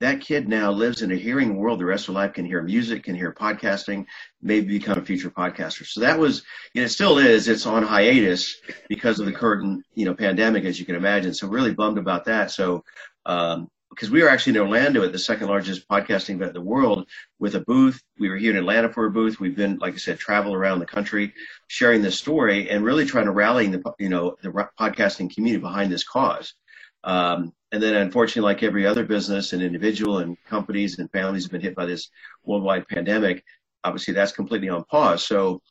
that 0.00 0.20
kid 0.20 0.48
now 0.48 0.70
lives 0.70 1.02
in 1.02 1.12
a 1.12 1.16
hearing 1.16 1.56
world 1.56 1.78
the 1.78 1.84
rest 1.84 2.08
of 2.08 2.14
life 2.14 2.32
can 2.32 2.44
hear 2.44 2.62
music 2.62 3.04
can 3.04 3.14
hear 3.14 3.32
podcasting 3.32 4.06
maybe 4.42 4.78
become 4.78 4.98
a 4.98 5.04
future 5.04 5.30
podcaster 5.30 5.86
so 5.86 6.00
that 6.00 6.18
was 6.18 6.42
you 6.74 6.80
know, 6.80 6.86
it 6.86 6.88
still 6.88 7.18
is 7.18 7.48
it's 7.48 7.66
on 7.66 7.82
hiatus 7.82 8.56
because 8.88 9.20
of 9.20 9.26
the 9.26 9.32
current 9.32 9.84
you 9.94 10.06
know 10.06 10.14
pandemic 10.14 10.64
as 10.64 10.80
you 10.80 10.86
can 10.86 10.96
imagine 10.96 11.32
so 11.32 11.46
really 11.46 11.74
bummed 11.74 11.98
about 11.98 12.24
that 12.24 12.50
so 12.50 12.82
um, 13.26 13.68
because 13.90 14.10
we 14.10 14.22
were 14.22 14.28
actually 14.28 14.56
in 14.56 14.62
Orlando 14.62 15.02
at 15.02 15.12
the 15.12 15.18
second 15.18 15.48
largest 15.48 15.88
podcasting 15.88 16.36
event 16.36 16.50
in 16.50 16.54
the 16.54 16.60
world 16.60 17.08
with 17.38 17.56
a 17.56 17.60
booth. 17.60 18.00
We 18.18 18.28
were 18.28 18.36
here 18.36 18.52
in 18.52 18.56
Atlanta 18.56 18.92
for 18.92 19.06
a 19.06 19.10
booth. 19.10 19.40
We've 19.40 19.56
been, 19.56 19.78
like 19.78 19.94
I 19.94 19.98
said, 19.98 20.18
travel 20.18 20.54
around 20.54 20.78
the 20.78 20.86
country, 20.86 21.34
sharing 21.66 22.00
this 22.00 22.16
story 22.16 22.70
and 22.70 22.84
really 22.84 23.04
trying 23.04 23.24
to 23.26 23.32
rally 23.32 23.66
the, 23.66 23.82
you 23.98 24.08
know, 24.08 24.36
the 24.42 24.50
podcasting 24.78 25.34
community 25.34 25.60
behind 25.60 25.90
this 25.92 26.04
cause. 26.04 26.54
Um, 27.02 27.52
and 27.72 27.82
then, 27.82 27.94
unfortunately, 27.94 28.42
like 28.42 28.62
every 28.62 28.86
other 28.86 29.04
business 29.04 29.52
and 29.52 29.62
individual 29.62 30.18
and 30.18 30.36
companies 30.44 30.98
and 30.98 31.10
families 31.10 31.44
have 31.44 31.52
been 31.52 31.60
hit 31.60 31.74
by 31.74 31.86
this 31.86 32.10
worldwide 32.44 32.86
pandemic, 32.88 33.44
obviously 33.82 34.14
that's 34.14 34.32
completely 34.32 34.68
on 34.68 34.84
pause. 34.84 35.26
So 35.26 35.62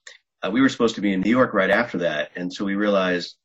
uh, 0.41 0.49
we 0.51 0.61
were 0.61 0.69
supposed 0.69 0.95
to 0.95 1.01
be 1.01 1.13
in 1.13 1.21
New 1.21 1.29
York 1.29 1.53
right 1.53 1.69
after 1.69 1.99
that. 1.99 2.31
And 2.35 2.51
so 2.51 2.65
we 2.65 2.75
realized, 2.75 3.35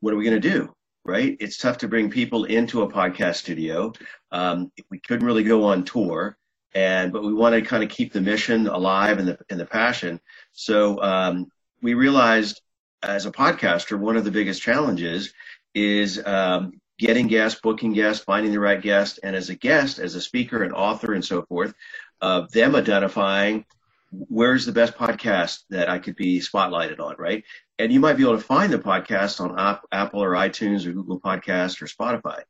what 0.00 0.12
are 0.12 0.16
we 0.16 0.24
going 0.24 0.40
to 0.40 0.48
do? 0.48 0.74
Right? 1.04 1.36
It's 1.40 1.58
tough 1.58 1.78
to 1.78 1.88
bring 1.88 2.10
people 2.10 2.44
into 2.44 2.82
a 2.82 2.90
podcast 2.90 3.36
studio. 3.36 3.92
Um, 4.30 4.70
we 4.90 5.00
couldn't 5.00 5.26
really 5.26 5.42
go 5.42 5.64
on 5.64 5.84
tour. 5.84 6.36
And, 6.74 7.12
but 7.12 7.22
we 7.22 7.34
want 7.34 7.54
to 7.54 7.60
kind 7.62 7.82
of 7.82 7.90
keep 7.90 8.12
the 8.12 8.20
mission 8.20 8.66
alive 8.66 9.18
and 9.18 9.28
the, 9.28 9.38
and 9.50 9.60
the 9.60 9.66
passion. 9.66 10.20
So, 10.52 11.02
um, 11.02 11.48
we 11.82 11.94
realized 11.94 12.62
as 13.02 13.26
a 13.26 13.32
podcaster, 13.32 13.98
one 13.98 14.16
of 14.16 14.24
the 14.24 14.30
biggest 14.30 14.62
challenges 14.62 15.34
is 15.74 16.24
um, 16.24 16.80
getting 16.98 17.26
guests, 17.26 17.60
booking 17.60 17.92
guests, 17.92 18.24
finding 18.24 18.52
the 18.52 18.60
right 18.60 18.80
guest, 18.80 19.18
and 19.22 19.34
as 19.34 19.50
a 19.50 19.54
guest, 19.54 19.98
as 19.98 20.14
a 20.14 20.20
speaker, 20.20 20.62
an 20.62 20.72
author, 20.72 21.12
and 21.12 21.24
so 21.24 21.42
forth, 21.42 21.74
uh, 22.20 22.46
them 22.52 22.76
identifying 22.76 23.64
where's 24.12 24.66
the 24.66 24.72
best 24.72 24.94
podcast 24.94 25.60
that 25.70 25.88
I 25.88 25.98
could 25.98 26.16
be 26.16 26.40
spotlighted 26.40 27.00
on, 27.00 27.16
right? 27.18 27.44
And 27.78 27.92
you 27.92 28.00
might 28.00 28.16
be 28.16 28.22
able 28.22 28.36
to 28.36 28.42
find 28.42 28.72
the 28.72 28.78
podcast 28.78 29.40
on 29.40 29.78
Apple 29.90 30.22
or 30.22 30.32
iTunes 30.32 30.86
or 30.86 30.92
Google 30.92 31.20
Podcast 31.20 31.80
or 31.82 31.86
Spotify. 31.86 32.42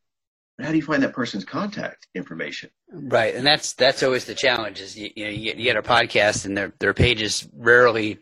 But 0.56 0.66
how 0.66 0.70
do 0.70 0.76
you 0.76 0.82
find 0.82 1.02
that 1.02 1.14
person's 1.14 1.44
contact 1.44 2.06
information? 2.14 2.70
Right, 2.90 3.34
and 3.34 3.46
that's 3.46 3.72
that's 3.72 4.02
always 4.02 4.26
the 4.26 4.34
challenge. 4.34 4.80
Is 4.80 4.98
you, 4.98 5.10
you 5.16 5.24
know 5.24 5.30
you 5.30 5.44
get, 5.44 5.56
you 5.56 5.64
get 5.64 5.76
a 5.76 5.82
podcast 5.82 6.44
and 6.44 6.56
their 6.56 6.72
their 6.78 6.92
pages 6.92 7.48
rarely 7.54 8.18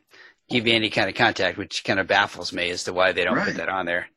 give 0.49 0.67
you 0.67 0.75
any 0.75 0.91
kind 0.91 1.09
of 1.09 1.17
contact, 1.17 1.59
which 1.59 1.83
kind 1.83 1.99
of 1.99 2.07
baffles 2.07 2.53
me 2.53 2.71
as 2.71 2.85
to 2.85 2.93
why 2.93 3.13
they 3.13 3.25
don't 3.25 3.37
right. 3.37 3.47
put 3.47 3.57
that 3.57 3.69
on 3.69 3.87
there. 3.87 4.09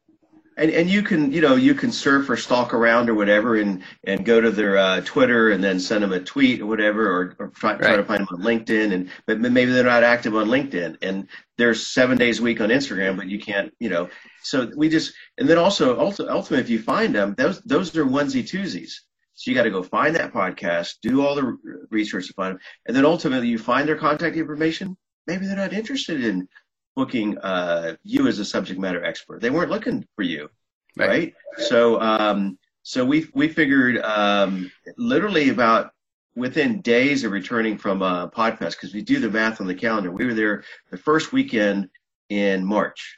And 0.57 0.72
and 0.72 0.89
you 0.89 1.01
can 1.01 1.31
you 1.31 1.41
know 1.41 1.55
you 1.55 1.74
can 1.74 1.91
surf 1.91 2.29
or 2.29 2.38
stalk 2.38 2.74
around 2.74 3.10
or 3.10 3.15
whatever 3.15 3.55
and 3.55 3.83
and 4.03 4.25
go 4.25 4.39
to 4.39 4.51
their 4.51 4.77
uh, 4.77 5.01
Twitter 5.01 5.51
and 5.51 5.63
then 5.63 5.79
send 5.79 6.03
them 6.03 6.13
a 6.13 6.19
tweet 6.19 6.62
or 6.62 6.65
whatever 6.65 7.10
or, 7.10 7.36
or 7.39 7.48
try, 7.50 7.72
right. 7.72 7.81
try 7.81 7.95
to 7.95 8.03
find 8.03 8.22
them 8.22 8.27
on 8.31 8.41
LinkedIn 8.41 8.93
and 8.93 9.10
but 9.25 9.39
maybe 9.39 9.72
they're 9.72 9.83
not 9.83 10.03
active 10.03 10.36
on 10.36 10.48
LinkedIn. 10.48 10.98
And 11.01 11.27
they're 11.57 11.74
seven 11.74 12.17
days 12.17 12.39
a 12.39 12.43
week 12.43 12.62
on 12.62 12.69
Instagram 12.69 13.17
but 13.17 13.27
you 13.27 13.39
can't 13.39 13.74
you 13.79 13.89
know. 13.89 14.10
So 14.43 14.72
we 14.75 14.89
just 14.89 15.13
and 15.38 15.48
then 15.48 15.57
also 15.57 16.00
ultimately 16.00 16.60
if 16.60 16.69
you 16.69 16.81
find 16.81 17.15
them 17.15 17.36
those 17.38 17.62
those 17.62 17.95
are 17.98 18.05
onesie 18.05 18.43
twosies 18.43 18.93
so 19.36 19.50
you 19.50 19.55
got 19.55 19.63
to 19.63 19.72
go 19.72 19.81
find 19.81 20.15
that 20.15 20.33
podcast 20.33 20.95
do 21.01 21.25
all 21.25 21.36
the 21.36 21.57
research 21.89 22.27
to 22.27 22.33
find 22.33 22.55
them. 22.55 22.62
And 22.86 22.95
then 22.95 23.05
ultimately 23.05 23.48
you 23.48 23.57
find 23.57 23.88
their 23.88 23.98
contact 23.98 24.36
information 24.36 24.98
maybe 25.27 25.45
they're 25.45 25.55
not 25.55 25.74
interested 25.74 26.24
in 26.24 26.48
booking 26.96 27.38
uh, 27.40 27.96
you 28.04 28.28
as 28.28 28.40
a 28.40 28.46
subject 28.46 28.80
matter 28.80 29.04
expert. 29.04 29.42
They 29.42 29.50
weren't 29.50 29.72
looking 29.72 30.06
for 30.16 30.24
you, 30.24 30.50
right? 30.98 31.10
right? 31.10 31.34
So, 31.58 32.00
um, 32.02 32.58
so 32.84 33.06
we 33.06 33.28
we 33.34 33.48
figured 33.48 33.98
um, 34.00 34.72
literally 34.98 35.50
about 35.50 35.92
within 36.36 36.82
days 36.82 37.24
of 37.24 37.32
returning 37.32 37.78
from 37.78 38.02
uh, 38.02 38.28
Podfest 38.30 38.72
because 38.72 38.94
we 38.94 39.02
do 39.02 39.20
the 39.20 39.30
math 39.30 39.62
on 39.62 39.68
the 39.68 39.76
calendar. 39.76 40.12
We 40.12 40.26
were 40.26 40.34
there 40.34 40.64
the 40.92 40.98
first 40.98 41.32
weekend 41.32 41.90
in 42.30 42.66
March, 42.66 43.18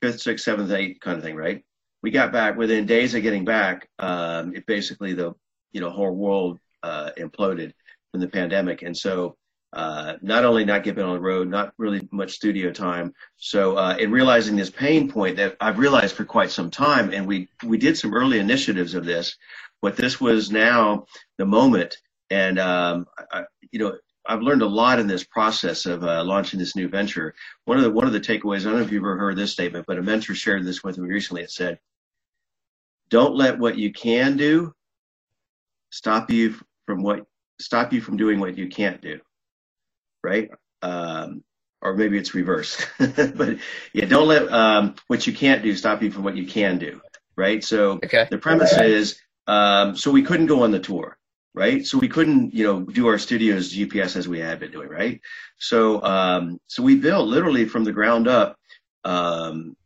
fifth, 0.00 0.20
sixth, 0.20 0.44
seventh, 0.44 0.70
eighth 0.70 1.00
kind 1.00 1.18
of 1.18 1.24
thing, 1.24 1.36
right? 1.36 1.62
We 2.02 2.10
got 2.10 2.32
back 2.32 2.56
within 2.56 2.86
days 2.86 3.14
of 3.14 3.22
getting 3.22 3.44
back. 3.44 3.88
Um, 3.98 4.54
it 4.54 4.66
basically 4.66 5.12
the 5.12 5.34
you 5.72 5.80
know 5.80 5.90
whole 5.90 6.14
world 6.14 6.58
uh, 6.82 7.10
imploded 7.18 7.72
from 8.10 8.20
the 8.20 8.28
pandemic, 8.28 8.82
and 8.82 8.96
so 8.96 9.36
uh, 9.72 10.14
not 10.22 10.44
only 10.44 10.64
not 10.64 10.84
getting 10.84 11.02
on 11.02 11.14
the 11.14 11.20
road, 11.20 11.48
not 11.48 11.72
really 11.76 12.08
much 12.12 12.32
studio 12.32 12.72
time. 12.72 13.12
So, 13.36 13.76
uh, 13.76 13.96
in 13.98 14.10
realizing 14.10 14.56
this 14.56 14.70
pain 14.70 15.10
point 15.10 15.36
that 15.36 15.56
I've 15.60 15.78
realized 15.78 16.14
for 16.14 16.24
quite 16.24 16.50
some 16.50 16.70
time, 16.70 17.12
and 17.12 17.26
we 17.26 17.48
we 17.64 17.76
did 17.78 17.98
some 17.98 18.14
early 18.14 18.38
initiatives 18.38 18.94
of 18.94 19.04
this, 19.04 19.36
but 19.82 19.96
this 19.96 20.20
was 20.20 20.50
now 20.50 21.06
the 21.38 21.46
moment, 21.46 21.98
and 22.30 22.58
um, 22.58 23.06
I, 23.32 23.44
you 23.70 23.78
know. 23.78 23.96
I've 24.28 24.42
learned 24.42 24.62
a 24.62 24.66
lot 24.66 24.98
in 24.98 25.06
this 25.06 25.22
process 25.22 25.86
of 25.86 26.02
uh, 26.02 26.24
launching 26.24 26.58
this 26.58 26.74
new 26.74 26.88
venture. 26.88 27.32
One 27.64 27.76
of 27.76 27.84
the 27.84 27.92
one 27.92 28.08
of 28.08 28.12
the 28.12 28.18
takeaways, 28.18 28.62
I 28.62 28.64
don't 28.64 28.80
know 28.80 28.80
if 28.80 28.90
you've 28.90 29.04
ever 29.04 29.16
heard 29.16 29.36
this 29.36 29.52
statement, 29.52 29.86
but 29.86 29.98
a 29.98 30.02
mentor 30.02 30.34
shared 30.34 30.64
this 30.64 30.82
with 30.82 30.98
me 30.98 31.08
recently. 31.08 31.42
It 31.42 31.52
said, 31.52 31.78
"Don't 33.08 33.36
let 33.36 33.60
what 33.60 33.78
you 33.78 33.92
can 33.92 34.36
do 34.36 34.74
stop 35.90 36.28
you 36.28 36.56
from 36.86 37.04
what 37.04 37.24
stop 37.60 37.92
you 37.92 38.00
from 38.00 38.16
doing 38.16 38.40
what 38.40 38.58
you 38.58 38.68
can't 38.68 39.00
do." 39.00 39.20
Right? 40.26 40.50
Um, 40.82 41.44
or 41.80 41.94
maybe 41.94 42.18
it's 42.18 42.34
reverse. 42.34 42.84
but 42.98 43.58
yeah, 43.92 44.06
don't 44.06 44.26
let 44.26 44.52
um, 44.52 44.96
what 45.06 45.26
you 45.26 45.32
can't 45.32 45.62
do 45.62 45.74
stop 45.76 46.02
you 46.02 46.10
from 46.10 46.24
what 46.24 46.36
you 46.36 46.46
can 46.46 46.78
do, 46.78 47.00
right? 47.36 47.62
So 47.62 47.92
okay. 48.04 48.26
the 48.28 48.38
premise 48.38 48.76
is, 48.76 49.18
um, 49.46 49.96
so 49.96 50.10
we 50.10 50.22
couldn't 50.22 50.46
go 50.46 50.64
on 50.64 50.72
the 50.72 50.80
tour, 50.80 51.16
right? 51.54 51.86
So 51.86 51.98
we 51.98 52.08
couldn't, 52.08 52.54
you 52.54 52.64
know, 52.64 52.80
do 52.80 53.06
our 53.06 53.18
studios 53.18 53.72
GPS 53.72 54.16
as 54.16 54.26
we 54.26 54.40
had 54.40 54.58
been 54.58 54.72
doing, 54.72 54.88
right? 54.88 55.20
So 55.58 56.02
um, 56.02 56.58
so 56.66 56.82
we 56.82 56.96
built 56.96 57.28
literally 57.28 57.66
from 57.66 57.84
the 57.84 57.92
ground 57.92 58.26
up, 58.26 58.56
um, 59.04 59.76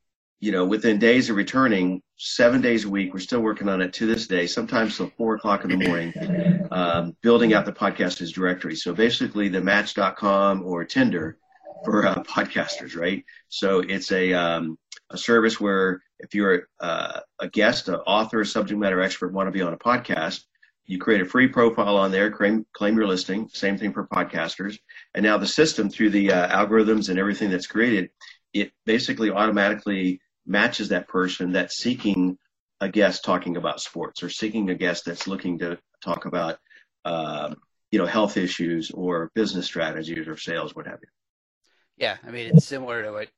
you 0.41 0.53
know, 0.53 0.65
within 0.65 0.99
days 0.99 1.29
of 1.29 1.37
returning, 1.37 2.03
seven 2.17 2.63
days 2.63 2.87
a 2.87 2.89
week. 2.89 3.13
We're 3.13 3.21
still 3.21 3.41
working 3.41 3.69
on 3.69 3.83
it 3.83 3.93
to 3.95 4.07
this 4.07 4.27
day, 4.27 4.47
sometimes 4.47 4.97
till 4.97 5.11
four 5.17 5.35
o'clock 5.35 5.65
in 5.65 5.71
the 5.71 5.89
morning, 5.89 6.69
um, 6.71 7.17
building 7.23 7.53
out 7.53 7.67
the 7.67 7.73
podcasters 7.73 8.33
directory. 8.33 8.75
So 8.75 8.95
basically 8.95 9.49
the 9.49 9.61
match.com 9.61 10.63
or 10.63 10.85
Tinder 10.85 11.37
for 11.85 12.07
uh, 12.07 12.23
podcasters, 12.23 12.97
right? 12.97 13.23
So 13.49 13.81
it's 13.81 14.13
a, 14.13 14.33
um, 14.33 14.79
a 15.11 15.19
service 15.19 15.61
where 15.61 16.03
if 16.19 16.35
you're 16.35 16.69
uh, 16.81 17.21
a 17.39 17.49
guest, 17.49 17.89
an 17.89 17.97
author, 18.07 18.41
a 18.41 18.47
subject 18.47 18.81
matter 18.81 19.01
expert, 19.01 19.33
want 19.33 19.47
to 19.47 19.53
be 19.53 19.63
on 19.63 19.75
a 19.75 19.79
podcast, 19.79 20.45
you 20.87 20.99
create 20.99 21.21
a 21.21 21.27
free 21.27 21.49
profile 21.49 21.97
on 21.97 22.11
there, 22.11 22.31
claim, 22.31 22.67
claim 22.73 22.97
your 22.97 23.07
listing. 23.07 23.49
Same 23.53 23.79
thing 23.79 23.93
for 23.93 24.07
podcasters. 24.09 24.79
And 25.15 25.23
now 25.23 25.39
the 25.39 25.47
system 25.47 25.89
through 25.89 26.11
the 26.11 26.33
uh, 26.33 26.49
algorithms 26.49 27.11
and 27.11 27.19
everything 27.19 27.51
that's 27.51 27.67
created, 27.67 28.11
it 28.53 28.73
basically 28.85 29.31
automatically 29.31 30.21
matches 30.50 30.88
that 30.88 31.09
person 31.09 31.52
that's 31.52 31.76
seeking 31.76 32.37
a 32.80 32.88
guest 32.88 33.25
talking 33.25 33.57
about 33.57 33.80
sports 33.80 34.23
or 34.23 34.28
seeking 34.28 34.69
a 34.69 34.75
guest 34.75 35.04
that's 35.04 35.28
looking 35.28 35.61
to 35.61 35.78
talk 36.02 36.25
about 36.25 36.59
um, 37.04 37.57
you 37.90 37.99
know 37.99 38.07
health 38.07 38.37
issues 38.37 38.90
or 38.90 39.30
business 39.35 39.66
strategies 39.66 40.26
or 40.26 40.37
sales 40.37 40.75
what 40.75 40.87
have 40.87 40.99
you. 41.02 41.09
Yeah 41.97 42.16
i 42.26 42.30
mean 42.30 42.50
it's 42.54 42.66
similar 42.66 43.02
to 43.04 43.12
what 43.12 43.28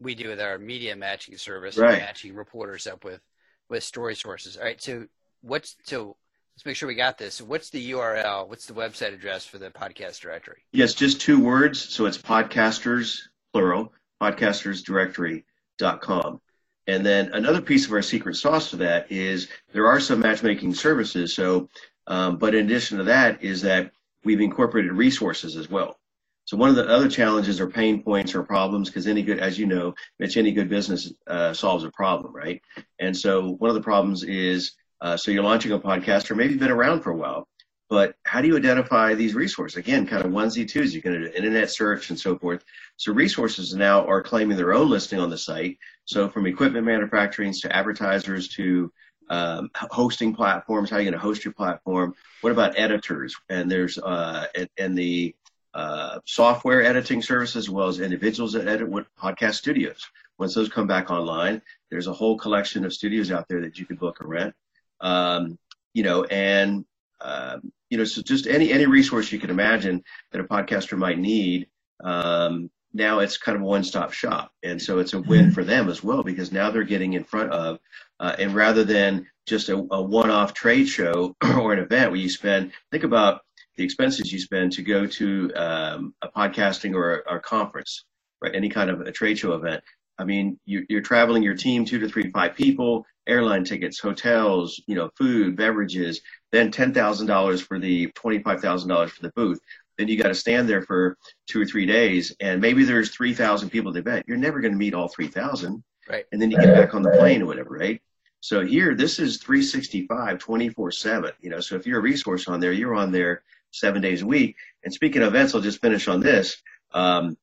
we 0.00 0.14
do 0.14 0.28
with 0.28 0.40
our 0.40 0.58
media 0.58 0.94
matching 0.96 1.36
service 1.36 1.78
right. 1.78 1.98
matching 1.98 2.34
reporters 2.34 2.86
up 2.86 3.04
with 3.04 3.20
with 3.68 3.84
story 3.84 4.16
sources. 4.16 4.56
All 4.56 4.64
right 4.64 4.82
so 4.82 5.06
what's 5.42 5.76
so 5.84 6.16
let's 6.56 6.66
make 6.66 6.76
sure 6.76 6.88
we 6.88 6.94
got 6.94 7.18
this. 7.18 7.40
What's 7.40 7.70
the 7.70 7.92
url 7.92 8.48
what's 8.48 8.66
the 8.66 8.74
website 8.74 9.14
address 9.14 9.46
for 9.46 9.58
the 9.58 9.70
podcast 9.70 10.20
directory? 10.20 10.62
Yes 10.72 10.94
just 10.94 11.20
two 11.20 11.40
words. 11.40 11.80
So 11.80 12.06
it's 12.06 12.18
podcasters 12.18 13.20
plural 13.52 13.92
podcastersdirectory.com 14.20 16.40
and 16.88 17.04
then 17.04 17.30
another 17.34 17.60
piece 17.60 17.86
of 17.86 17.92
our 17.92 18.02
secret 18.02 18.34
sauce 18.34 18.70
to 18.70 18.76
that 18.76 19.12
is 19.12 19.48
there 19.72 19.86
are 19.86 20.00
some 20.00 20.20
matchmaking 20.20 20.74
services. 20.74 21.34
So, 21.34 21.68
um, 22.06 22.38
but 22.38 22.54
in 22.54 22.64
addition 22.64 22.96
to 22.96 23.04
that 23.04 23.44
is 23.44 23.60
that 23.62 23.92
we've 24.24 24.40
incorporated 24.40 24.92
resources 24.92 25.54
as 25.54 25.68
well. 25.70 25.98
So 26.46 26.56
one 26.56 26.70
of 26.70 26.76
the 26.76 26.88
other 26.88 27.10
challenges 27.10 27.60
or 27.60 27.68
pain 27.68 28.02
points 28.02 28.34
or 28.34 28.42
problems, 28.42 28.88
because 28.88 29.06
any 29.06 29.22
good, 29.22 29.38
as 29.38 29.58
you 29.58 29.66
know, 29.66 29.94
Mitch, 30.18 30.38
any 30.38 30.50
good 30.50 30.70
business 30.70 31.12
uh, 31.26 31.52
solves 31.52 31.84
a 31.84 31.90
problem, 31.90 32.34
right? 32.34 32.62
And 32.98 33.14
so 33.14 33.50
one 33.58 33.68
of 33.68 33.74
the 33.74 33.82
problems 33.82 34.24
is, 34.24 34.72
uh, 35.02 35.14
so 35.14 35.30
you're 35.30 35.42
launching 35.42 35.72
a 35.72 35.78
podcast 35.78 36.30
or 36.30 36.36
maybe 36.36 36.52
you've 36.52 36.60
been 36.60 36.70
around 36.70 37.02
for 37.02 37.10
a 37.10 37.16
while, 37.16 37.46
but 37.88 38.16
how 38.24 38.40
do 38.40 38.48
you 38.48 38.56
identify 38.56 39.14
these 39.14 39.34
resources? 39.34 39.78
Again, 39.78 40.06
kind 40.06 40.24
of 40.24 40.30
onesie 40.30 40.68
twos. 40.68 40.94
You 40.94 41.00
can 41.00 41.12
do 41.12 41.30
internet 41.34 41.70
search 41.70 42.10
and 42.10 42.18
so 42.18 42.38
forth. 42.38 42.64
So 42.96 43.12
resources 43.12 43.74
now 43.74 44.06
are 44.06 44.22
claiming 44.22 44.56
their 44.56 44.74
own 44.74 44.90
listing 44.90 45.18
on 45.18 45.30
the 45.30 45.38
site. 45.38 45.78
So 46.04 46.28
from 46.28 46.46
equipment 46.46 46.84
manufacturing 46.84 47.52
to 47.52 47.74
advertisers 47.74 48.48
to 48.48 48.92
um, 49.30 49.70
hosting 49.74 50.34
platforms, 50.34 50.90
how 50.90 50.96
are 50.96 51.00
you 51.00 51.10
going 51.10 51.18
to 51.18 51.26
host 51.26 51.44
your 51.44 51.54
platform? 51.54 52.14
What 52.42 52.52
about 52.52 52.78
editors? 52.78 53.34
And 53.48 53.70
there's 53.70 53.98
uh, 53.98 54.46
and, 54.54 54.68
and 54.76 54.96
the 54.96 55.34
uh, 55.74 56.18
software 56.26 56.82
editing 56.82 57.22
services 57.22 57.56
as 57.56 57.70
well 57.70 57.88
as 57.88 58.00
individuals 58.00 58.52
that 58.52 58.68
edit 58.68 58.88
with 58.88 59.06
podcast 59.16 59.54
studios. 59.54 60.06
Once 60.38 60.54
those 60.54 60.68
come 60.68 60.86
back 60.86 61.10
online, 61.10 61.62
there's 61.90 62.06
a 62.06 62.12
whole 62.12 62.36
collection 62.36 62.84
of 62.84 62.92
studios 62.92 63.30
out 63.30 63.48
there 63.48 63.60
that 63.60 63.78
you 63.78 63.86
can 63.86 63.96
book 63.96 64.20
or 64.20 64.28
rent. 64.28 64.54
Um, 65.00 65.58
you 65.94 66.02
know, 66.02 66.24
and 66.24 66.84
um, 67.20 67.72
you 67.90 67.98
know, 67.98 68.04
so 68.04 68.22
just 68.22 68.46
any 68.46 68.72
any 68.72 68.86
resource 68.86 69.32
you 69.32 69.38
can 69.38 69.50
imagine 69.50 70.02
that 70.32 70.40
a 70.40 70.44
podcaster 70.44 70.96
might 70.96 71.18
need. 71.18 71.68
Um, 72.02 72.70
now 72.94 73.18
it's 73.18 73.36
kind 73.36 73.56
of 73.56 73.62
a 73.62 73.66
one-stop 73.66 74.12
shop, 74.12 74.50
and 74.62 74.80
so 74.80 74.98
it's 74.98 75.12
a 75.12 75.20
win 75.20 75.46
mm-hmm. 75.46 75.52
for 75.52 75.62
them 75.64 75.88
as 75.88 76.02
well 76.02 76.22
because 76.22 76.52
now 76.52 76.70
they're 76.70 76.84
getting 76.84 77.12
in 77.12 77.24
front 77.24 77.52
of, 77.52 77.78
uh, 78.18 78.34
and 78.38 78.54
rather 78.54 78.82
than 78.82 79.26
just 79.46 79.68
a, 79.68 79.76
a 79.90 80.02
one-off 80.02 80.54
trade 80.54 80.88
show 80.88 81.36
or 81.58 81.72
an 81.72 81.80
event 81.80 82.10
where 82.10 82.20
you 82.20 82.28
spend, 82.28 82.72
think 82.90 83.04
about 83.04 83.42
the 83.76 83.84
expenses 83.84 84.32
you 84.32 84.38
spend 84.38 84.72
to 84.72 84.82
go 84.82 85.06
to 85.06 85.52
um, 85.54 86.14
a 86.22 86.28
podcasting 86.28 86.94
or 86.94 87.20
a, 87.20 87.36
a, 87.36 87.40
conference, 87.40 88.04
right? 88.42 88.54
Any 88.54 88.68
kind 88.68 88.90
of 88.90 89.00
a 89.00 89.12
trade 89.12 89.38
show 89.38 89.52
event. 89.52 89.82
I 90.18 90.24
mean, 90.24 90.58
you, 90.66 90.84
you're 90.88 91.00
traveling 91.00 91.42
your 91.42 91.54
team, 91.54 91.84
two 91.84 91.98
to 92.00 92.08
three, 92.08 92.30
five 92.32 92.56
people, 92.56 93.06
airline 93.28 93.64
tickets, 93.64 93.98
hotels, 93.98 94.82
you 94.86 94.94
know, 94.94 95.10
food, 95.16 95.56
beverages, 95.56 96.20
then 96.50 96.72
$10,000 96.72 97.62
for 97.62 97.78
the 97.78 98.08
$25,000 98.08 99.10
for 99.10 99.22
the 99.22 99.32
booth. 99.36 99.60
Then 99.96 100.08
you 100.08 100.16
got 100.16 100.28
to 100.28 100.34
stand 100.34 100.68
there 100.68 100.82
for 100.82 101.16
two 101.48 101.60
or 101.60 101.66
three 101.66 101.84
days, 101.84 102.34
and 102.40 102.60
maybe 102.60 102.84
there's 102.84 103.10
3,000 103.10 103.68
people 103.68 103.90
at 103.90 103.94
the 103.94 104.00
event. 104.00 104.26
You're 104.28 104.36
never 104.36 104.60
going 104.60 104.72
to 104.72 104.78
meet 104.78 104.94
all 104.94 105.08
3,000. 105.08 105.82
Right. 106.08 106.24
And 106.32 106.40
then 106.40 106.50
you 106.50 106.56
get 106.56 106.74
back 106.74 106.94
on 106.94 107.02
the 107.02 107.10
plane 107.10 107.42
or 107.42 107.46
whatever, 107.46 107.70
right? 107.70 108.00
So 108.40 108.64
here, 108.64 108.94
this 108.94 109.18
is 109.18 109.38
365, 109.38 110.38
24 110.38 110.90
7. 110.92 111.32
You 111.40 111.50
know, 111.50 111.60
so 111.60 111.74
if 111.74 111.86
you're 111.86 111.98
a 111.98 112.02
resource 112.02 112.48
on 112.48 112.60
there, 112.60 112.72
you're 112.72 112.94
on 112.94 113.10
there 113.10 113.42
seven 113.72 114.00
days 114.00 114.22
a 114.22 114.26
week. 114.26 114.56
And 114.84 114.94
speaking 114.94 115.22
of 115.22 115.28
events, 115.28 115.54
I'll 115.54 115.60
just 115.60 115.82
finish 115.82 116.08
on 116.08 116.20
this. 116.20 116.62
Um, 116.92 117.36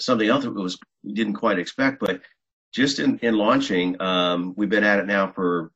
something 0.00 0.28
else 0.28 0.44
that 0.44 0.52
was 0.52 0.78
we 1.02 1.12
didn't 1.12 1.34
quite 1.34 1.58
expect, 1.58 2.00
but 2.00 2.20
just 2.72 2.98
in, 2.98 3.18
in 3.18 3.36
launching, 3.36 4.00
um, 4.00 4.54
we've 4.56 4.70
been 4.70 4.84
at 4.84 4.98
it 4.98 5.06
now 5.06 5.30
for 5.30 5.70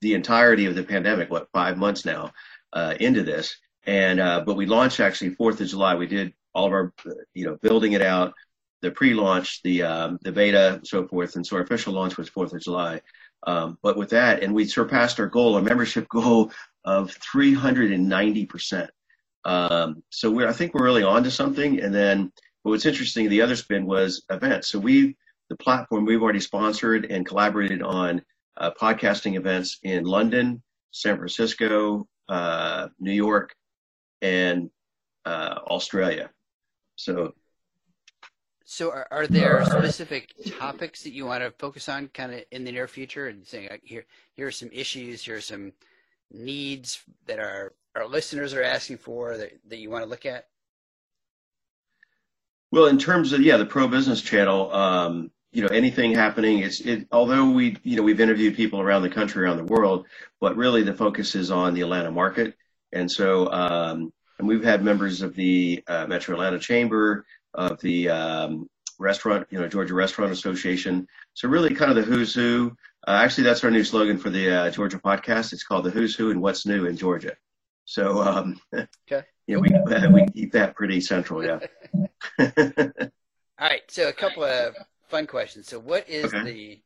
the 0.00 0.14
entirety 0.14 0.66
of 0.66 0.74
the 0.74 0.82
pandemic, 0.82 1.30
what, 1.30 1.48
five 1.52 1.78
months 1.78 2.04
now 2.04 2.32
uh, 2.72 2.94
into 3.00 3.22
this. 3.22 3.56
And, 3.86 4.20
uh, 4.20 4.42
but 4.44 4.56
we 4.56 4.66
launched 4.66 5.00
actually 5.00 5.34
4th 5.36 5.60
of 5.60 5.68
July. 5.68 5.94
We 5.94 6.06
did 6.06 6.32
all 6.54 6.66
of 6.66 6.72
our, 6.72 6.92
you 7.34 7.46
know, 7.46 7.56
building 7.62 7.92
it 7.92 8.02
out, 8.02 8.34
the 8.82 8.90
pre-launch, 8.90 9.62
the, 9.62 9.82
um, 9.82 10.18
the 10.22 10.32
beta, 10.32 10.80
so 10.84 11.06
forth. 11.06 11.36
And 11.36 11.46
so 11.46 11.56
our 11.56 11.62
official 11.62 11.92
launch 11.92 12.16
was 12.16 12.30
4th 12.30 12.52
of 12.52 12.60
July. 12.60 13.00
Um, 13.46 13.78
but 13.82 13.96
with 13.96 14.10
that, 14.10 14.42
and 14.42 14.54
we 14.54 14.64
surpassed 14.64 15.20
our 15.20 15.26
goal, 15.26 15.54
our 15.54 15.62
membership 15.62 16.08
goal 16.08 16.50
of 16.84 17.16
390%. 17.20 18.88
Um, 19.44 20.02
so 20.10 20.30
we're, 20.30 20.48
I 20.48 20.52
think 20.52 20.74
we're 20.74 20.84
really 20.84 21.02
on 21.02 21.22
to 21.24 21.30
something. 21.30 21.80
And 21.80 21.94
then 21.94 22.32
but 22.64 22.70
what's 22.70 22.86
interesting, 22.86 23.28
the 23.28 23.42
other 23.42 23.56
spin 23.56 23.84
was 23.84 24.24
events. 24.30 24.68
So 24.68 24.78
we 24.78 25.16
the 25.48 25.56
platform 25.56 26.04
we've 26.04 26.22
already 26.22 26.40
sponsored 26.40 27.06
and 27.06 27.26
collaborated 27.26 27.82
on 27.82 28.22
uh, 28.56 28.70
podcasting 28.80 29.36
events 29.36 29.78
in 29.82 30.04
London, 30.04 30.62
San 30.90 31.16
Francisco, 31.16 32.06
uh, 32.28 32.88
New 32.98 33.12
York, 33.12 33.54
and 34.22 34.70
uh, 35.24 35.58
Australia. 35.66 36.30
So, 36.96 37.34
so 38.64 38.90
are, 38.90 39.08
are, 39.10 39.26
there 39.26 39.64
specific 39.64 40.32
topics 40.58 41.02
that 41.02 41.12
you 41.12 41.26
want 41.26 41.42
to 41.42 41.50
focus 41.58 41.88
on, 41.88 42.08
kind 42.08 42.32
of 42.32 42.44
in 42.50 42.64
the 42.64 42.72
near 42.72 42.88
future, 42.88 43.28
and 43.28 43.46
saying 43.46 43.68
here 43.82 44.06
here 44.34 44.46
are 44.46 44.52
some 44.52 44.70
issues, 44.72 45.22
here 45.22 45.36
are 45.36 45.40
some 45.40 45.72
needs 46.30 47.02
that 47.26 47.38
our 47.38 47.74
our 47.94 48.06
listeners 48.06 48.54
are 48.54 48.62
asking 48.62 48.98
for 48.98 49.36
that, 49.36 49.52
that 49.68 49.78
you 49.78 49.90
want 49.90 50.04
to 50.04 50.08
look 50.08 50.26
at? 50.26 50.48
Well, 52.74 52.86
in 52.86 52.98
terms 52.98 53.32
of 53.32 53.40
yeah, 53.40 53.56
the 53.56 53.66
pro 53.66 53.86
business 53.86 54.20
channel, 54.20 54.74
um, 54.74 55.30
you 55.52 55.62
know, 55.62 55.68
anything 55.68 56.12
happening, 56.12 56.58
it's 56.58 56.80
it. 56.80 57.06
Although 57.12 57.50
we, 57.50 57.76
you 57.84 57.96
know, 57.96 58.02
we've 58.02 58.18
interviewed 58.18 58.56
people 58.56 58.80
around 58.80 59.02
the 59.02 59.10
country, 59.10 59.44
around 59.44 59.58
the 59.58 59.64
world, 59.64 60.06
but 60.40 60.56
really 60.56 60.82
the 60.82 60.92
focus 60.92 61.36
is 61.36 61.52
on 61.52 61.74
the 61.74 61.82
Atlanta 61.82 62.10
market, 62.10 62.56
and 62.92 63.08
so 63.08 63.48
um, 63.52 64.12
and 64.40 64.48
we've 64.48 64.64
had 64.64 64.82
members 64.82 65.22
of 65.22 65.36
the 65.36 65.84
uh, 65.86 66.08
Metro 66.08 66.34
Atlanta 66.34 66.58
Chamber, 66.58 67.24
of 67.54 67.80
the 67.80 68.08
um, 68.08 68.68
restaurant, 68.98 69.46
you 69.50 69.60
know, 69.60 69.68
Georgia 69.68 69.94
Restaurant 69.94 70.32
Association. 70.32 71.06
So 71.34 71.48
really, 71.48 71.76
kind 71.76 71.92
of 71.92 71.96
the 71.96 72.02
who's 72.02 72.34
who. 72.34 72.76
Uh, 73.06 73.20
actually, 73.22 73.44
that's 73.44 73.62
our 73.62 73.70
new 73.70 73.84
slogan 73.84 74.18
for 74.18 74.30
the 74.30 74.50
uh, 74.50 74.70
Georgia 74.72 74.98
podcast. 74.98 75.52
It's 75.52 75.62
called 75.62 75.84
the 75.84 75.90
Who's 75.90 76.16
Who 76.16 76.32
and 76.32 76.42
What's 76.42 76.66
New 76.66 76.86
in 76.86 76.96
Georgia. 76.96 77.36
So, 77.84 78.20
um, 78.20 78.60
okay. 78.74 79.26
We 79.84 80.26
keep 80.32 80.52
that 80.52 80.74
pretty 80.74 81.00
central, 81.00 81.44
yeah. 81.44 81.58
All 82.38 83.68
right. 83.68 83.82
So, 83.88 84.08
a 84.08 84.12
couple 84.12 84.44
of 84.44 84.74
fun 85.08 85.26
questions. 85.26 85.68
So, 85.68 85.78
what 85.78 86.08
is 86.08 86.32
okay. 86.32 86.42
the 86.42 86.82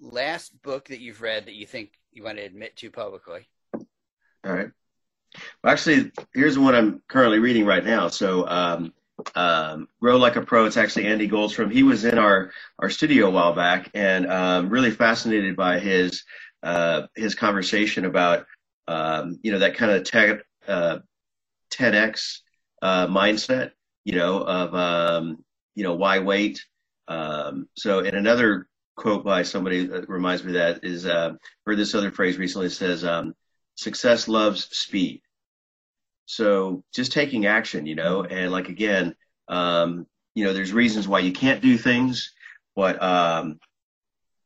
last 0.00 0.60
book 0.62 0.88
that 0.88 1.00
you've 1.00 1.22
read 1.22 1.46
that 1.46 1.54
you 1.54 1.66
think 1.66 1.92
you 2.12 2.22
want 2.22 2.38
to 2.38 2.44
admit 2.44 2.76
to 2.76 2.90
publicly? 2.90 3.48
All 3.74 4.52
right. 4.52 4.70
Well, 5.62 5.72
actually, 5.72 6.12
here's 6.34 6.54
the 6.54 6.60
one 6.60 6.74
I'm 6.74 7.02
currently 7.08 7.38
reading 7.38 7.66
right 7.66 7.84
now. 7.84 8.08
So, 8.08 8.46
um, 8.48 8.92
um, 9.34 9.88
Grow 10.00 10.16
Like 10.16 10.36
a 10.36 10.42
Pro. 10.42 10.66
It's 10.66 10.76
actually 10.76 11.06
Andy 11.06 11.28
Goldstrom. 11.28 11.72
He 11.72 11.82
was 11.82 12.04
in 12.04 12.18
our 12.18 12.52
our 12.78 12.90
studio 12.90 13.28
a 13.28 13.30
while 13.30 13.54
back, 13.54 13.90
and 13.94 14.30
um, 14.30 14.68
really 14.68 14.90
fascinated 14.90 15.56
by 15.56 15.78
his 15.78 16.24
uh, 16.62 17.06
his 17.14 17.34
conversation 17.34 18.04
about 18.04 18.46
um, 18.88 19.38
you 19.42 19.52
know 19.52 19.58
that 19.60 19.76
kind 19.76 19.92
of 19.92 20.04
tech, 20.04 20.42
uh, 20.68 20.98
10x 21.76 22.38
uh, 22.82 23.06
mindset. 23.06 23.72
You 24.04 24.16
know 24.16 24.42
of 24.42 24.74
um, 24.74 25.44
you 25.74 25.82
know 25.82 25.94
why 25.94 26.18
wait. 26.20 26.64
Um, 27.08 27.68
so, 27.76 28.00
in 28.00 28.14
another 28.14 28.68
quote 28.96 29.24
by 29.24 29.42
somebody 29.42 29.86
that 29.86 30.08
reminds 30.08 30.42
me 30.42 30.50
of 30.50 30.54
that 30.54 30.84
is 30.84 31.06
uh, 31.06 31.32
heard 31.66 31.78
this 31.78 31.94
other 31.94 32.10
phrase 32.10 32.38
recently 32.38 32.68
says 32.68 33.04
um, 33.04 33.34
success 33.74 34.26
loves 34.28 34.64
speed 34.76 35.20
so 36.26 36.82
just 36.92 37.12
taking 37.12 37.46
action, 37.46 37.86
you 37.86 37.94
know, 37.94 38.24
and 38.24 38.50
like 38.50 38.68
again, 38.68 39.14
um, 39.48 40.06
you 40.34 40.44
know, 40.44 40.52
there's 40.52 40.72
reasons 40.72 41.08
why 41.08 41.20
you 41.20 41.32
can't 41.32 41.62
do 41.62 41.78
things, 41.78 42.32
but 42.74 43.00
um, 43.02 43.58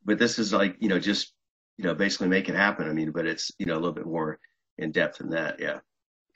but 0.05 0.19
this 0.19 0.39
is 0.39 0.53
like 0.53 0.77
you 0.79 0.89
know 0.89 1.01
just 1.01 1.33
you 1.79 1.85
know 1.85 1.95
basically 1.95 2.29
make 2.29 2.49
it 2.49 2.55
happen. 2.55 2.89
I 2.89 2.93
mean, 2.93 3.11
but 3.11 3.27
it's 3.27 3.51
you 3.59 3.67
know 3.67 3.75
a 3.75 3.81
little 3.81 3.93
bit 3.93 4.07
more 4.07 4.39
in 4.79 4.93
depth 4.93 5.19
than 5.19 5.31
that. 5.31 5.59
Yeah. 5.59 5.81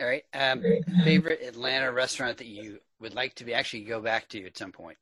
All 0.01 0.07
right. 0.07 0.25
Um, 0.35 0.63
favorite 1.05 1.41
Atlanta 1.43 1.93
restaurant 1.93 2.39
that 2.39 2.47
you 2.47 2.81
would 3.01 3.15
like 3.15 3.35
to 3.37 3.45
be 3.45 3.55
actually 3.55 3.85
go 3.85 4.01
back 4.01 4.29
to 4.31 4.45
at 4.45 4.57
some 4.57 4.73
point? 4.73 4.99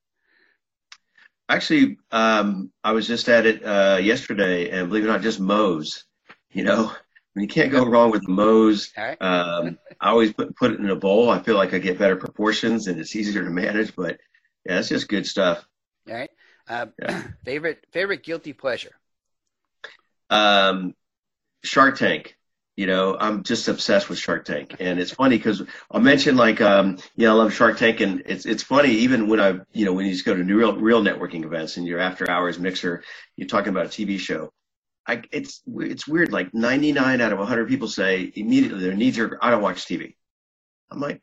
Actually, 1.49 1.99
um, 2.11 2.71
I 2.85 2.93
was 2.93 3.07
just 3.07 3.29
at 3.29 3.47
it 3.47 3.65
uh, 3.65 3.99
yesterday, 4.01 4.71
and 4.71 4.89
believe 4.89 5.05
it 5.05 5.09
or 5.09 5.13
not, 5.13 5.23
just 5.23 5.41
Moe's. 5.41 6.05
You 6.51 6.65
know, 6.65 6.93
you 7.35 7.49
can't 7.49 7.73
go 7.73 7.85
wrong 7.85 8.11
with 8.11 8.29
Moe's. 8.29 8.93
Right. 8.97 9.21
Um, 9.21 9.79
I 10.01 10.11
always 10.11 10.33
put 10.33 10.55
put 10.57 10.73
it 10.73 10.81
in 10.81 10.91
a 10.91 10.97
bowl. 10.97 11.31
I 11.31 11.43
feel 11.43 11.57
like 11.57 11.73
I 11.73 11.79
get 11.79 11.99
better 11.99 12.17
proportions 12.17 12.87
and 12.87 13.01
it's 13.01 13.17
easier 13.17 13.43
to 13.43 13.51
manage. 13.51 13.97
But 13.97 14.19
yeah, 14.67 14.79
it's 14.79 14.89
just 14.89 15.09
good 15.09 15.27
stuff. 15.27 15.67
All 16.09 16.15
right. 16.15 16.31
Uh, 16.69 16.87
yeah. 17.01 17.23
favorite 17.45 17.87
favorite 17.93 18.23
guilty 18.23 18.53
pleasure. 18.53 18.93
Um, 20.29 20.95
Shark 21.65 21.97
Tank. 21.99 22.37
You 22.83 22.89
know, 22.89 23.17
I'm 23.19 23.43
just 23.45 23.69
obsessed 23.69 24.09
with 24.09 24.19
Shark 24.19 24.45
Tank, 24.45 24.77
and 24.81 24.99
it's 24.99 25.13
funny 25.13 25.37
because 25.37 25.63
I 25.91 25.99
mentioned 26.01 26.37
like, 26.37 26.61
um, 26.61 26.99
you 27.17 27.27
know, 27.27 27.35
I 27.35 27.43
love 27.43 27.55
Shark 27.55 27.79
Tank, 27.79 28.01
and 28.01 28.23
it's 28.27 28.45
it's 28.45 28.63
funny 28.63 28.91
even 28.91 29.29
when 29.29 29.41
I, 29.41 29.61
you 29.73 29.85
know, 29.85 29.93
when 29.93 30.07
you 30.07 30.13
just 30.13 30.25
go 30.25 30.35
to 30.35 30.43
new 30.43 30.59
real 30.59 30.77
real 30.77 31.03
networking 31.03 31.45
events 31.45 31.77
and 31.77 31.87
you're 31.87 32.01
after 32.01 32.29
hours 32.29 32.59
mixer, 32.59 33.05
you're 33.37 33.49
talking 33.49 33.71
about 33.71 33.87
a 33.87 33.89
TV 33.89 34.19
show 34.19 34.53
I, 35.07 35.23
it's 35.33 35.63
it's 35.67 36.07
weird. 36.07 36.33
Like 36.33 36.55
99 36.55 37.21
out 37.21 37.33
of 37.33 37.39
100 37.39 37.69
people 37.69 37.89
say 37.89 38.33
immediately 38.35 38.81
their 38.81 38.95
needs 38.95 39.19
are 39.19 39.39
I 39.43 39.51
don't 39.51 39.63
watch 39.63 39.85
TV. 39.87 40.15
I'm 40.91 41.01
like, 41.01 41.21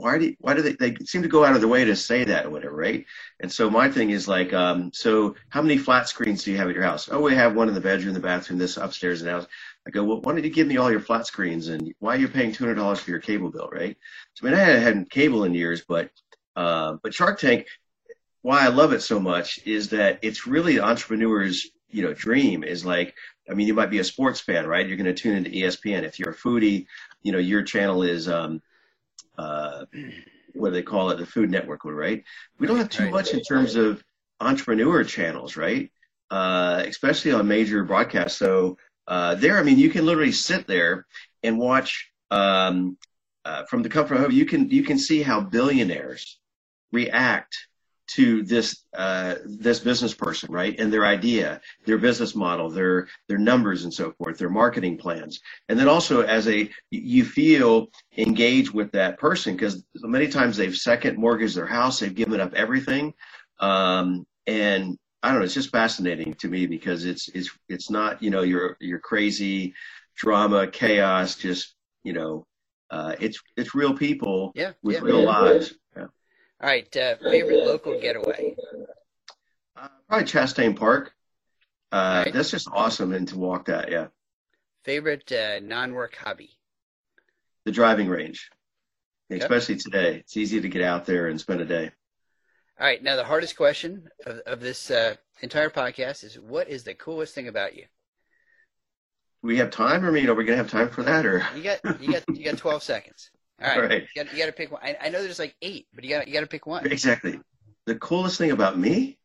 why 0.00 0.18
do 0.18 0.34
why 0.40 0.54
do 0.54 0.62
they 0.62 0.72
they 0.72 0.96
seem 1.04 1.22
to 1.22 1.28
go 1.28 1.44
out 1.44 1.54
of 1.54 1.60
their 1.60 1.68
way 1.68 1.84
to 1.84 1.94
say 1.94 2.24
that 2.24 2.46
or 2.46 2.50
whatever, 2.50 2.74
right? 2.74 3.04
And 3.40 3.50
so 3.52 3.70
my 3.70 3.90
thing 3.90 4.10
is 4.10 4.26
like, 4.26 4.52
um, 4.52 4.90
so 4.92 5.36
how 5.50 5.62
many 5.62 5.78
flat 5.78 6.08
screens 6.08 6.42
do 6.42 6.50
you 6.50 6.56
have 6.56 6.68
at 6.68 6.74
your 6.74 6.84
house? 6.84 7.08
Oh, 7.10 7.20
we 7.20 7.34
have 7.34 7.54
one 7.54 7.68
in 7.68 7.74
the 7.74 7.80
bedroom, 7.80 8.14
the 8.14 8.20
bathroom, 8.20 8.58
this 8.58 8.76
upstairs, 8.76 9.22
and 9.22 9.30
house. 9.30 9.46
I 9.86 9.90
go, 9.90 10.04
well, 10.04 10.20
why 10.20 10.32
don't 10.32 10.44
you 10.44 10.50
give 10.50 10.66
me 10.66 10.76
all 10.76 10.90
your 10.90 11.00
flat 11.00 11.26
screens 11.26 11.68
and 11.68 11.94
why 11.98 12.14
are 12.14 12.18
you 12.18 12.28
paying 12.28 12.52
two 12.52 12.64
hundred 12.64 12.76
dollars 12.76 13.00
for 13.00 13.10
your 13.10 13.20
cable 13.20 13.50
bill, 13.50 13.68
right? 13.72 13.96
So 14.34 14.46
I 14.46 14.50
mean, 14.50 14.58
I 14.58 14.64
hadn't 14.64 14.82
had 14.82 15.10
cable 15.10 15.44
in 15.44 15.54
years, 15.54 15.82
but 15.86 16.10
uh, 16.56 16.96
but 17.02 17.14
Shark 17.14 17.38
Tank, 17.38 17.66
why 18.42 18.64
I 18.64 18.68
love 18.68 18.92
it 18.92 19.02
so 19.02 19.20
much 19.20 19.60
is 19.66 19.90
that 19.90 20.18
it's 20.22 20.46
really 20.46 20.80
entrepreneurs 20.80 21.66
you 21.90 22.02
know 22.02 22.14
dream 22.14 22.62
is 22.62 22.84
like 22.84 23.14
I 23.50 23.54
mean 23.54 23.66
you 23.66 23.74
might 23.74 23.90
be 23.90 23.98
a 23.98 24.04
sports 24.04 24.40
fan 24.40 24.66
right 24.66 24.86
you're 24.86 24.96
going 24.96 25.12
to 25.12 25.22
tune 25.22 25.36
into 25.36 25.50
ESPN 25.50 26.04
if 26.04 26.18
you're 26.18 26.30
a 26.30 26.36
foodie 26.36 26.86
you 27.22 27.32
know 27.32 27.38
your 27.38 27.62
channel 27.62 28.02
is 28.02 28.28
um 28.28 28.62
uh 29.40 29.84
what 30.54 30.70
do 30.70 30.74
they 30.74 30.82
call 30.82 31.10
it? 31.10 31.18
The 31.18 31.26
Food 31.26 31.50
Network 31.50 31.84
right? 31.84 32.22
We 32.58 32.66
don't 32.66 32.76
have 32.78 32.88
too 32.90 33.10
much 33.10 33.32
in 33.32 33.40
terms 33.40 33.76
of 33.76 34.02
entrepreneur 34.40 35.04
channels 35.04 35.56
right? 35.56 35.90
Uh 36.30 36.82
especially 36.86 37.32
on 37.32 37.48
major 37.48 37.84
broadcasts. 37.84 38.38
So 38.38 38.76
uh 39.06 39.34
there 39.36 39.58
I 39.58 39.62
mean 39.62 39.78
you 39.78 39.90
can 39.90 40.06
literally 40.06 40.32
sit 40.32 40.66
there 40.66 41.06
and 41.42 41.58
watch 41.58 41.90
um 42.30 42.96
uh, 43.44 43.64
from 43.64 43.82
the 43.82 43.88
comfort 43.88 44.14
of 44.16 44.20
home 44.20 44.32
you 44.32 44.44
can 44.44 44.68
you 44.70 44.82
can 44.82 44.98
see 44.98 45.22
how 45.22 45.40
billionaires 45.40 46.38
react 46.92 47.56
to 48.14 48.42
this 48.42 48.84
uh, 48.96 49.36
this 49.44 49.78
business 49.78 50.14
person, 50.14 50.52
right? 50.52 50.78
And 50.78 50.92
their 50.92 51.06
idea, 51.06 51.60
their 51.86 51.98
business 51.98 52.34
model, 52.34 52.68
their 52.68 53.08
their 53.28 53.38
numbers, 53.38 53.84
and 53.84 53.94
so 53.94 54.12
forth, 54.12 54.38
their 54.38 54.50
marketing 54.50 54.98
plans, 54.98 55.40
and 55.68 55.78
then 55.78 55.88
also 55.88 56.22
as 56.22 56.48
a 56.48 56.68
you 56.90 57.24
feel 57.24 57.88
engaged 58.18 58.72
with 58.72 58.90
that 58.92 59.18
person 59.18 59.54
because 59.54 59.84
many 59.96 60.28
times 60.28 60.56
they've 60.56 60.76
second 60.76 61.18
mortgaged 61.18 61.56
their 61.56 61.66
house, 61.66 62.00
they've 62.00 62.14
given 62.14 62.40
up 62.40 62.52
everything, 62.54 63.12
um, 63.60 64.26
and 64.46 64.98
I 65.22 65.30
don't 65.30 65.38
know. 65.38 65.44
It's 65.44 65.54
just 65.54 65.70
fascinating 65.70 66.34
to 66.34 66.48
me 66.48 66.66
because 66.66 67.04
it's 67.04 67.28
it's 67.28 67.50
it's 67.68 67.90
not 67.90 68.22
you 68.22 68.30
know 68.30 68.42
your 68.42 68.76
your 68.80 68.98
crazy 68.98 69.74
drama 70.16 70.66
chaos 70.66 71.36
just 71.36 71.74
you 72.02 72.12
know 72.12 72.44
uh, 72.90 73.14
it's 73.20 73.40
it's 73.56 73.74
real 73.74 73.96
people 73.96 74.52
yeah, 74.54 74.72
with 74.82 74.96
yeah, 74.96 75.02
real 75.02 75.22
yeah. 75.22 75.28
lives. 75.28 75.74
All 76.62 76.68
right, 76.68 76.94
uh, 76.94 77.16
favorite 77.16 77.64
local 77.64 77.98
getaway? 77.98 78.54
Uh, 79.74 79.88
probably 80.08 80.26
Chastain 80.26 80.76
Park. 80.76 81.12
Uh, 81.90 82.24
right. 82.26 82.34
That's 82.34 82.50
just 82.50 82.68
awesome 82.70 83.14
and 83.14 83.26
to 83.28 83.38
walk 83.38 83.64
that, 83.66 83.90
yeah. 83.90 84.08
Favorite 84.84 85.32
uh, 85.32 85.60
non-work 85.60 86.16
hobby? 86.16 86.50
The 87.64 87.72
driving 87.72 88.08
range, 88.08 88.50
yep. 89.30 89.40
especially 89.40 89.76
today. 89.76 90.16
It's 90.16 90.36
easy 90.36 90.60
to 90.60 90.68
get 90.68 90.82
out 90.82 91.06
there 91.06 91.28
and 91.28 91.40
spend 91.40 91.62
a 91.62 91.64
day. 91.64 91.90
All 92.78 92.86
right, 92.86 93.02
now 93.02 93.16
the 93.16 93.24
hardest 93.24 93.56
question 93.56 94.08
of, 94.26 94.38
of 94.46 94.60
this 94.60 94.90
uh, 94.90 95.14
entire 95.40 95.70
podcast 95.70 96.24
is: 96.24 96.38
What 96.38 96.68
is 96.68 96.84
the 96.84 96.94
coolest 96.94 97.34
thing 97.34 97.48
about 97.48 97.74
you? 97.74 97.84
We 99.42 99.58
have 99.58 99.70
time. 99.70 100.04
I 100.04 100.10
mean, 100.10 100.28
are 100.28 100.34
we 100.34 100.44
gonna 100.44 100.56
have 100.56 100.70
time 100.70 100.88
for 100.90 101.02
that, 101.02 101.26
or 101.26 101.46
you 101.54 101.62
got 101.62 102.00
you 102.00 102.12
got 102.12 102.36
you 102.36 102.44
got 102.44 102.56
twelve 102.58 102.82
seconds? 102.82 103.30
All 103.60 103.68
right. 103.68 103.76
All 103.76 103.82
right. 103.86 104.06
You 104.14 104.24
got, 104.24 104.46
to 104.46 104.52
pick 104.52 104.72
one. 104.72 104.80
I, 104.82 104.96
I, 105.00 105.08
know 105.10 105.22
there's 105.22 105.38
like 105.38 105.54
eight, 105.60 105.86
but 105.94 106.04
you 106.04 106.10
got 106.10 106.26
you 106.26 106.32
got 106.32 106.40
to 106.40 106.46
pick 106.46 106.66
one. 106.66 106.86
Exactly. 106.86 107.38
The 107.86 107.94
coolest 107.96 108.38
thing 108.38 108.50
about 108.52 108.78
me. 108.78 109.18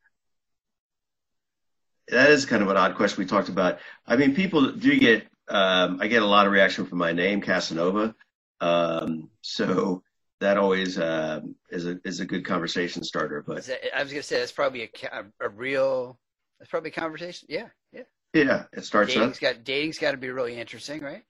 That 2.09 2.29
is 2.29 2.45
kind 2.45 2.61
of 2.61 2.69
an 2.69 2.77
odd 2.77 2.95
question 2.95 3.23
we 3.23 3.27
talked 3.27 3.49
about. 3.49 3.79
I 4.05 4.15
mean, 4.15 4.35
people 4.35 4.71
do 4.71 4.99
get. 4.99 5.27
Um, 5.47 5.99
I 6.01 6.07
get 6.07 6.21
a 6.21 6.25
lot 6.25 6.47
of 6.47 6.51
reaction 6.51 6.85
from 6.85 6.97
my 6.97 7.11
name, 7.11 7.41
Casanova. 7.41 8.15
Um, 8.61 9.29
so 9.41 10.03
that 10.41 10.57
always 10.57 10.97
uh, 10.97 11.41
is 11.69 11.85
a 11.85 11.99
is 12.03 12.19
a 12.19 12.25
good 12.25 12.45
conversation 12.45 13.03
starter. 13.03 13.43
But 13.45 13.65
that, 13.65 13.97
I 13.97 14.03
was 14.03 14.11
gonna 14.11 14.23
say 14.23 14.39
that's 14.39 14.51
probably 14.51 14.83
a, 14.83 14.89
a, 15.11 15.45
a 15.45 15.49
real. 15.49 16.19
That's 16.59 16.69
probably 16.69 16.89
a 16.89 16.93
conversation. 16.93 17.47
Yeah, 17.49 17.67
yeah. 17.91 18.03
Yeah, 18.33 18.63
it 18.73 18.83
starts. 18.83 19.13
Dating's 19.13 19.37
up. 19.37 19.41
got 19.41 19.63
dating's 19.63 19.97
got 19.97 20.11
to 20.11 20.17
be 20.17 20.29
really 20.29 20.59
interesting, 20.59 21.01
right? 21.01 21.23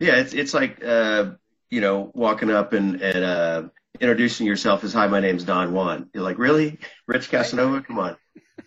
Yeah, 0.00 0.16
it's 0.16 0.32
it's 0.32 0.54
like 0.54 0.82
uh, 0.82 1.32
you 1.70 1.80
know, 1.80 2.10
walking 2.14 2.50
up 2.50 2.72
and, 2.72 3.00
and 3.00 3.24
uh, 3.24 3.62
introducing 4.00 4.46
yourself 4.46 4.84
as, 4.84 4.92
hi, 4.92 5.06
my 5.06 5.20
name's 5.20 5.44
Don 5.44 5.72
Juan. 5.72 6.10
You're 6.14 6.22
like, 6.22 6.38
really? 6.38 6.78
Rich 7.06 7.30
Casanova? 7.30 7.82
Come 7.82 7.98
on. 7.98 8.16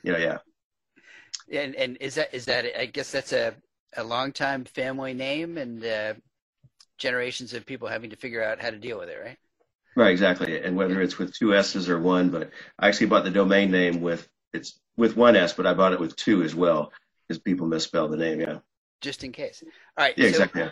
you 0.03 0.11
know, 0.11 0.17
yeah. 0.17 0.37
And 1.51 1.75
and 1.75 1.97
is 1.99 2.15
that 2.15 2.33
is 2.33 2.45
that 2.45 2.65
I 2.79 2.85
guess 2.85 3.11
that's 3.11 3.33
a 3.33 3.53
a 3.97 4.03
long 4.03 4.31
time 4.31 4.63
family 4.63 5.13
name 5.13 5.57
and 5.57 5.83
uh, 5.83 6.13
generations 6.97 7.53
of 7.53 7.65
people 7.65 7.89
having 7.89 8.11
to 8.11 8.15
figure 8.15 8.43
out 8.43 8.61
how 8.61 8.69
to 8.69 8.77
deal 8.77 8.97
with 8.97 9.09
it, 9.09 9.19
right? 9.21 9.37
Right, 9.95 10.11
exactly. 10.11 10.61
And 10.61 10.77
whether 10.77 11.01
it's 11.01 11.17
with 11.17 11.33
two 11.33 11.53
S's 11.53 11.89
or 11.89 11.99
one, 11.99 12.29
but 12.29 12.51
I 12.79 12.87
actually 12.87 13.07
bought 13.07 13.25
the 13.25 13.31
domain 13.31 13.71
name 13.71 14.01
with 14.01 14.29
it's 14.53 14.79
with 14.95 15.17
one 15.17 15.35
S, 15.35 15.53
but 15.53 15.67
I 15.67 15.73
bought 15.73 15.93
it 15.93 15.99
with 15.99 16.15
two 16.15 16.43
as 16.43 16.55
well 16.55 16.91
because 17.27 17.41
people 17.41 17.67
misspell 17.67 18.07
the 18.07 18.17
name. 18.17 18.39
Yeah. 18.39 18.59
Just 19.01 19.23
in 19.23 19.31
case. 19.31 19.63
All 19.97 20.05
right. 20.05 20.17
Yeah, 20.17 20.25
so, 20.25 20.29
exactly. 20.29 20.69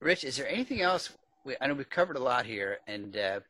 Rich, 0.00 0.24
is 0.24 0.36
there 0.36 0.48
anything 0.48 0.80
else? 0.80 1.10
We, 1.44 1.56
I 1.60 1.66
know 1.66 1.74
we've 1.74 1.88
covered 1.90 2.16
a 2.16 2.22
lot 2.22 2.46
here, 2.46 2.78
and 2.86 3.16
uh, 3.16 3.40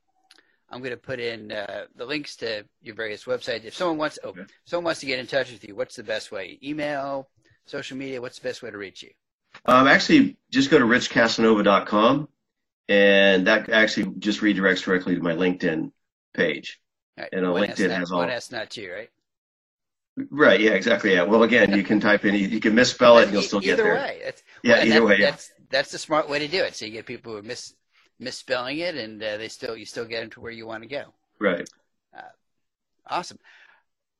I'm 0.71 0.79
going 0.81 0.93
to 0.93 0.97
put 0.97 1.21
in 1.21 1.53
uh, 1.53 1.85
the 1.97 2.05
links 2.07 2.37
to 2.37 2.65
your 2.81 2.95
various 2.95 3.25
websites. 3.25 3.65
If 3.65 3.75
someone 3.75 3.99
wants, 3.99 4.19
oh, 4.25 4.31
Okay. 4.31 4.43
someone 4.65 4.85
wants 4.87 5.01
to 5.01 5.07
get 5.07 5.19
in 5.19 5.27
touch 5.27 5.53
with 5.53 5.67
you, 5.67 5.75
what's 5.77 5.97
the 5.97 6.03
best 6.03 6.33
way? 6.33 6.59
Email, 6.63 7.29
social 7.67 7.97
media. 7.97 8.21
What's 8.21 8.39
the 8.39 8.49
best 8.49 8.63
way 8.63 8.71
to 8.71 8.79
reach 8.79 9.03
you? 9.03 9.11
Um, 9.67 9.87
actually, 9.87 10.39
just 10.51 10.71
go 10.71 10.79
to 10.79 10.85
richcasanova.com, 10.85 12.29
and 12.89 13.47
that 13.47 13.69
actually 13.69 14.15
just 14.19 14.41
redirects 14.41 14.83
directly 14.85 15.15
to 15.15 15.21
my 15.23 15.35
LinkedIn 15.35 15.93
page. 16.35 16.81
Right. 17.19 17.29
And 17.33 17.45
a 17.45 17.49
LinkedIn 17.51 17.89
not, 17.91 17.99
has 17.99 18.11
all- 18.13 18.21
One 18.21 18.31
S, 18.31 18.51
not 18.51 18.71
two, 18.71 18.91
right? 18.91 19.11
Right. 20.31 20.61
Yeah. 20.61 20.71
Exactly. 20.73 21.13
Yeah. 21.13 21.23
Well, 21.25 21.43
again, 21.43 21.73
you 21.75 21.83
can 21.83 21.99
type 22.01 22.25
in, 22.25 22.35
you 22.35 22.61
can 22.61 22.75
misspell 22.75 23.19
it, 23.19 23.25
and 23.25 23.33
you'll 23.33 23.43
still 23.43 23.63
either 23.63 23.77
get 23.77 23.83
there. 23.83 23.95
way. 23.95 24.21
That's, 24.25 24.43
Yeah. 24.63 24.73
well, 24.77 24.87
Either 24.87 24.95
that- 24.95 25.05
way. 25.05 25.17
Yeah. 25.19 25.31
That's 25.31 25.53
that's 25.71 25.91
the 25.93 25.99
smart 25.99 26.29
way 26.29 26.39
to 26.39 26.49
do 26.49 26.63
it. 26.63 26.75
So 26.75 26.85
you 26.85 26.93
get 26.93 27.07
people 27.07 27.33
who 27.33 27.39
are 27.39 27.43
mis 27.43 27.75
misspelling 28.23 28.79
it, 28.79 28.95
and 28.95 29.23
uh, 29.23 29.37
they 29.37 29.49
still 29.49 29.77
you 29.77 29.85
still 29.85 30.05
get 30.05 30.21
them 30.21 30.31
to 30.31 30.41
where 30.41 30.53
you 30.53 30.67
want 30.67 30.83
to 30.83 30.89
go. 30.89 31.13
Right. 31.39 31.69
Awesome. 33.07 33.39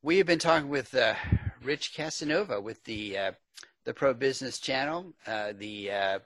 We 0.03 0.19
have 0.19 0.27
been 0.27 0.39
talking 0.41 0.69
with 0.69 0.95
uh, 0.95 1.15
Rich 1.63 1.95
Casanova 1.95 2.61
with 2.61 2.83
the 2.85 3.17
uh, 3.17 3.33
the 3.85 3.95
Pro 3.95 4.13
Business 4.13 4.59
Channel, 4.59 5.15
uh, 5.27 5.53
the 5.57 5.91
uh, 5.91 6.19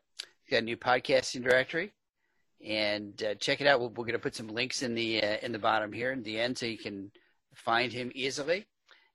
got 0.50 0.58
a 0.58 0.62
new 0.62 0.76
podcasting 0.76 1.42
directory, 1.42 1.92
and 2.64 3.22
uh, 3.22 3.34
check 3.34 3.60
it 3.60 3.66
out. 3.66 3.80
We're, 3.80 3.88
we're 3.88 4.04
going 4.04 4.12
to 4.12 4.18
put 4.18 4.34
some 4.34 4.48
links 4.48 4.82
in 4.82 4.94
the 4.94 5.22
uh, 5.22 5.36
in 5.42 5.52
the 5.52 5.58
bottom 5.58 5.92
here 5.92 6.12
in 6.12 6.22
the 6.22 6.40
end, 6.40 6.56
so 6.56 6.66
you 6.66 6.78
can 6.78 7.10
find 7.54 7.92
him 7.92 8.10
easily. 8.14 8.66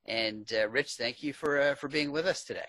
And 0.06 0.50
uh, 0.56 0.68
Rich, 0.68 0.94
thank 0.94 1.22
you 1.22 1.32
for 1.32 1.60
uh, 1.60 1.74
for 1.74 1.88
being 1.88 2.12
with 2.12 2.26
us 2.26 2.44
today. 2.44 2.60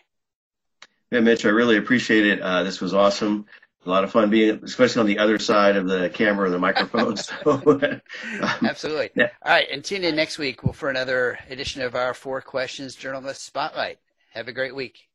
Yeah, 1.12 1.19
Mitch, 1.19 1.45
I 1.45 1.49
really 1.49 1.77
appreciate 1.77 2.25
it. 2.25 2.41
Uh, 2.41 2.63
this 2.63 2.82
was 2.82 2.93
awesome. 2.95 3.45
A 3.86 3.89
lot 3.89 4.04
of 4.04 4.12
fun 4.12 4.30
being, 4.30 4.62
especially 4.63 5.02
on 5.02 5.08
the 5.08 5.19
other 5.19 5.38
side 5.39 5.76
of 5.76 5.88
the 5.88 6.10
camera 6.10 6.46
and 6.46 6.54
the 6.54 6.60
microphone. 6.60 7.17
So, 7.24 7.62
um, 7.65 8.02
Absolutely. 8.65 9.10
Yeah. 9.15 9.30
All 9.46 9.52
right, 9.52 9.67
and 9.72 9.84
tune 9.84 10.04
in 10.04 10.15
next 10.15 10.38
week 10.38 10.62
for 10.74 10.89
another 10.89 11.38
edition 11.50 11.82
of 11.82 11.96
our 11.96 12.13
Four 12.13 12.41
Questions 12.41 12.96
Journalist 12.96 13.43
Spotlight. 13.43 14.00
Have 14.34 14.48
a 14.48 14.54
great 14.54 14.76
week. 14.76 15.08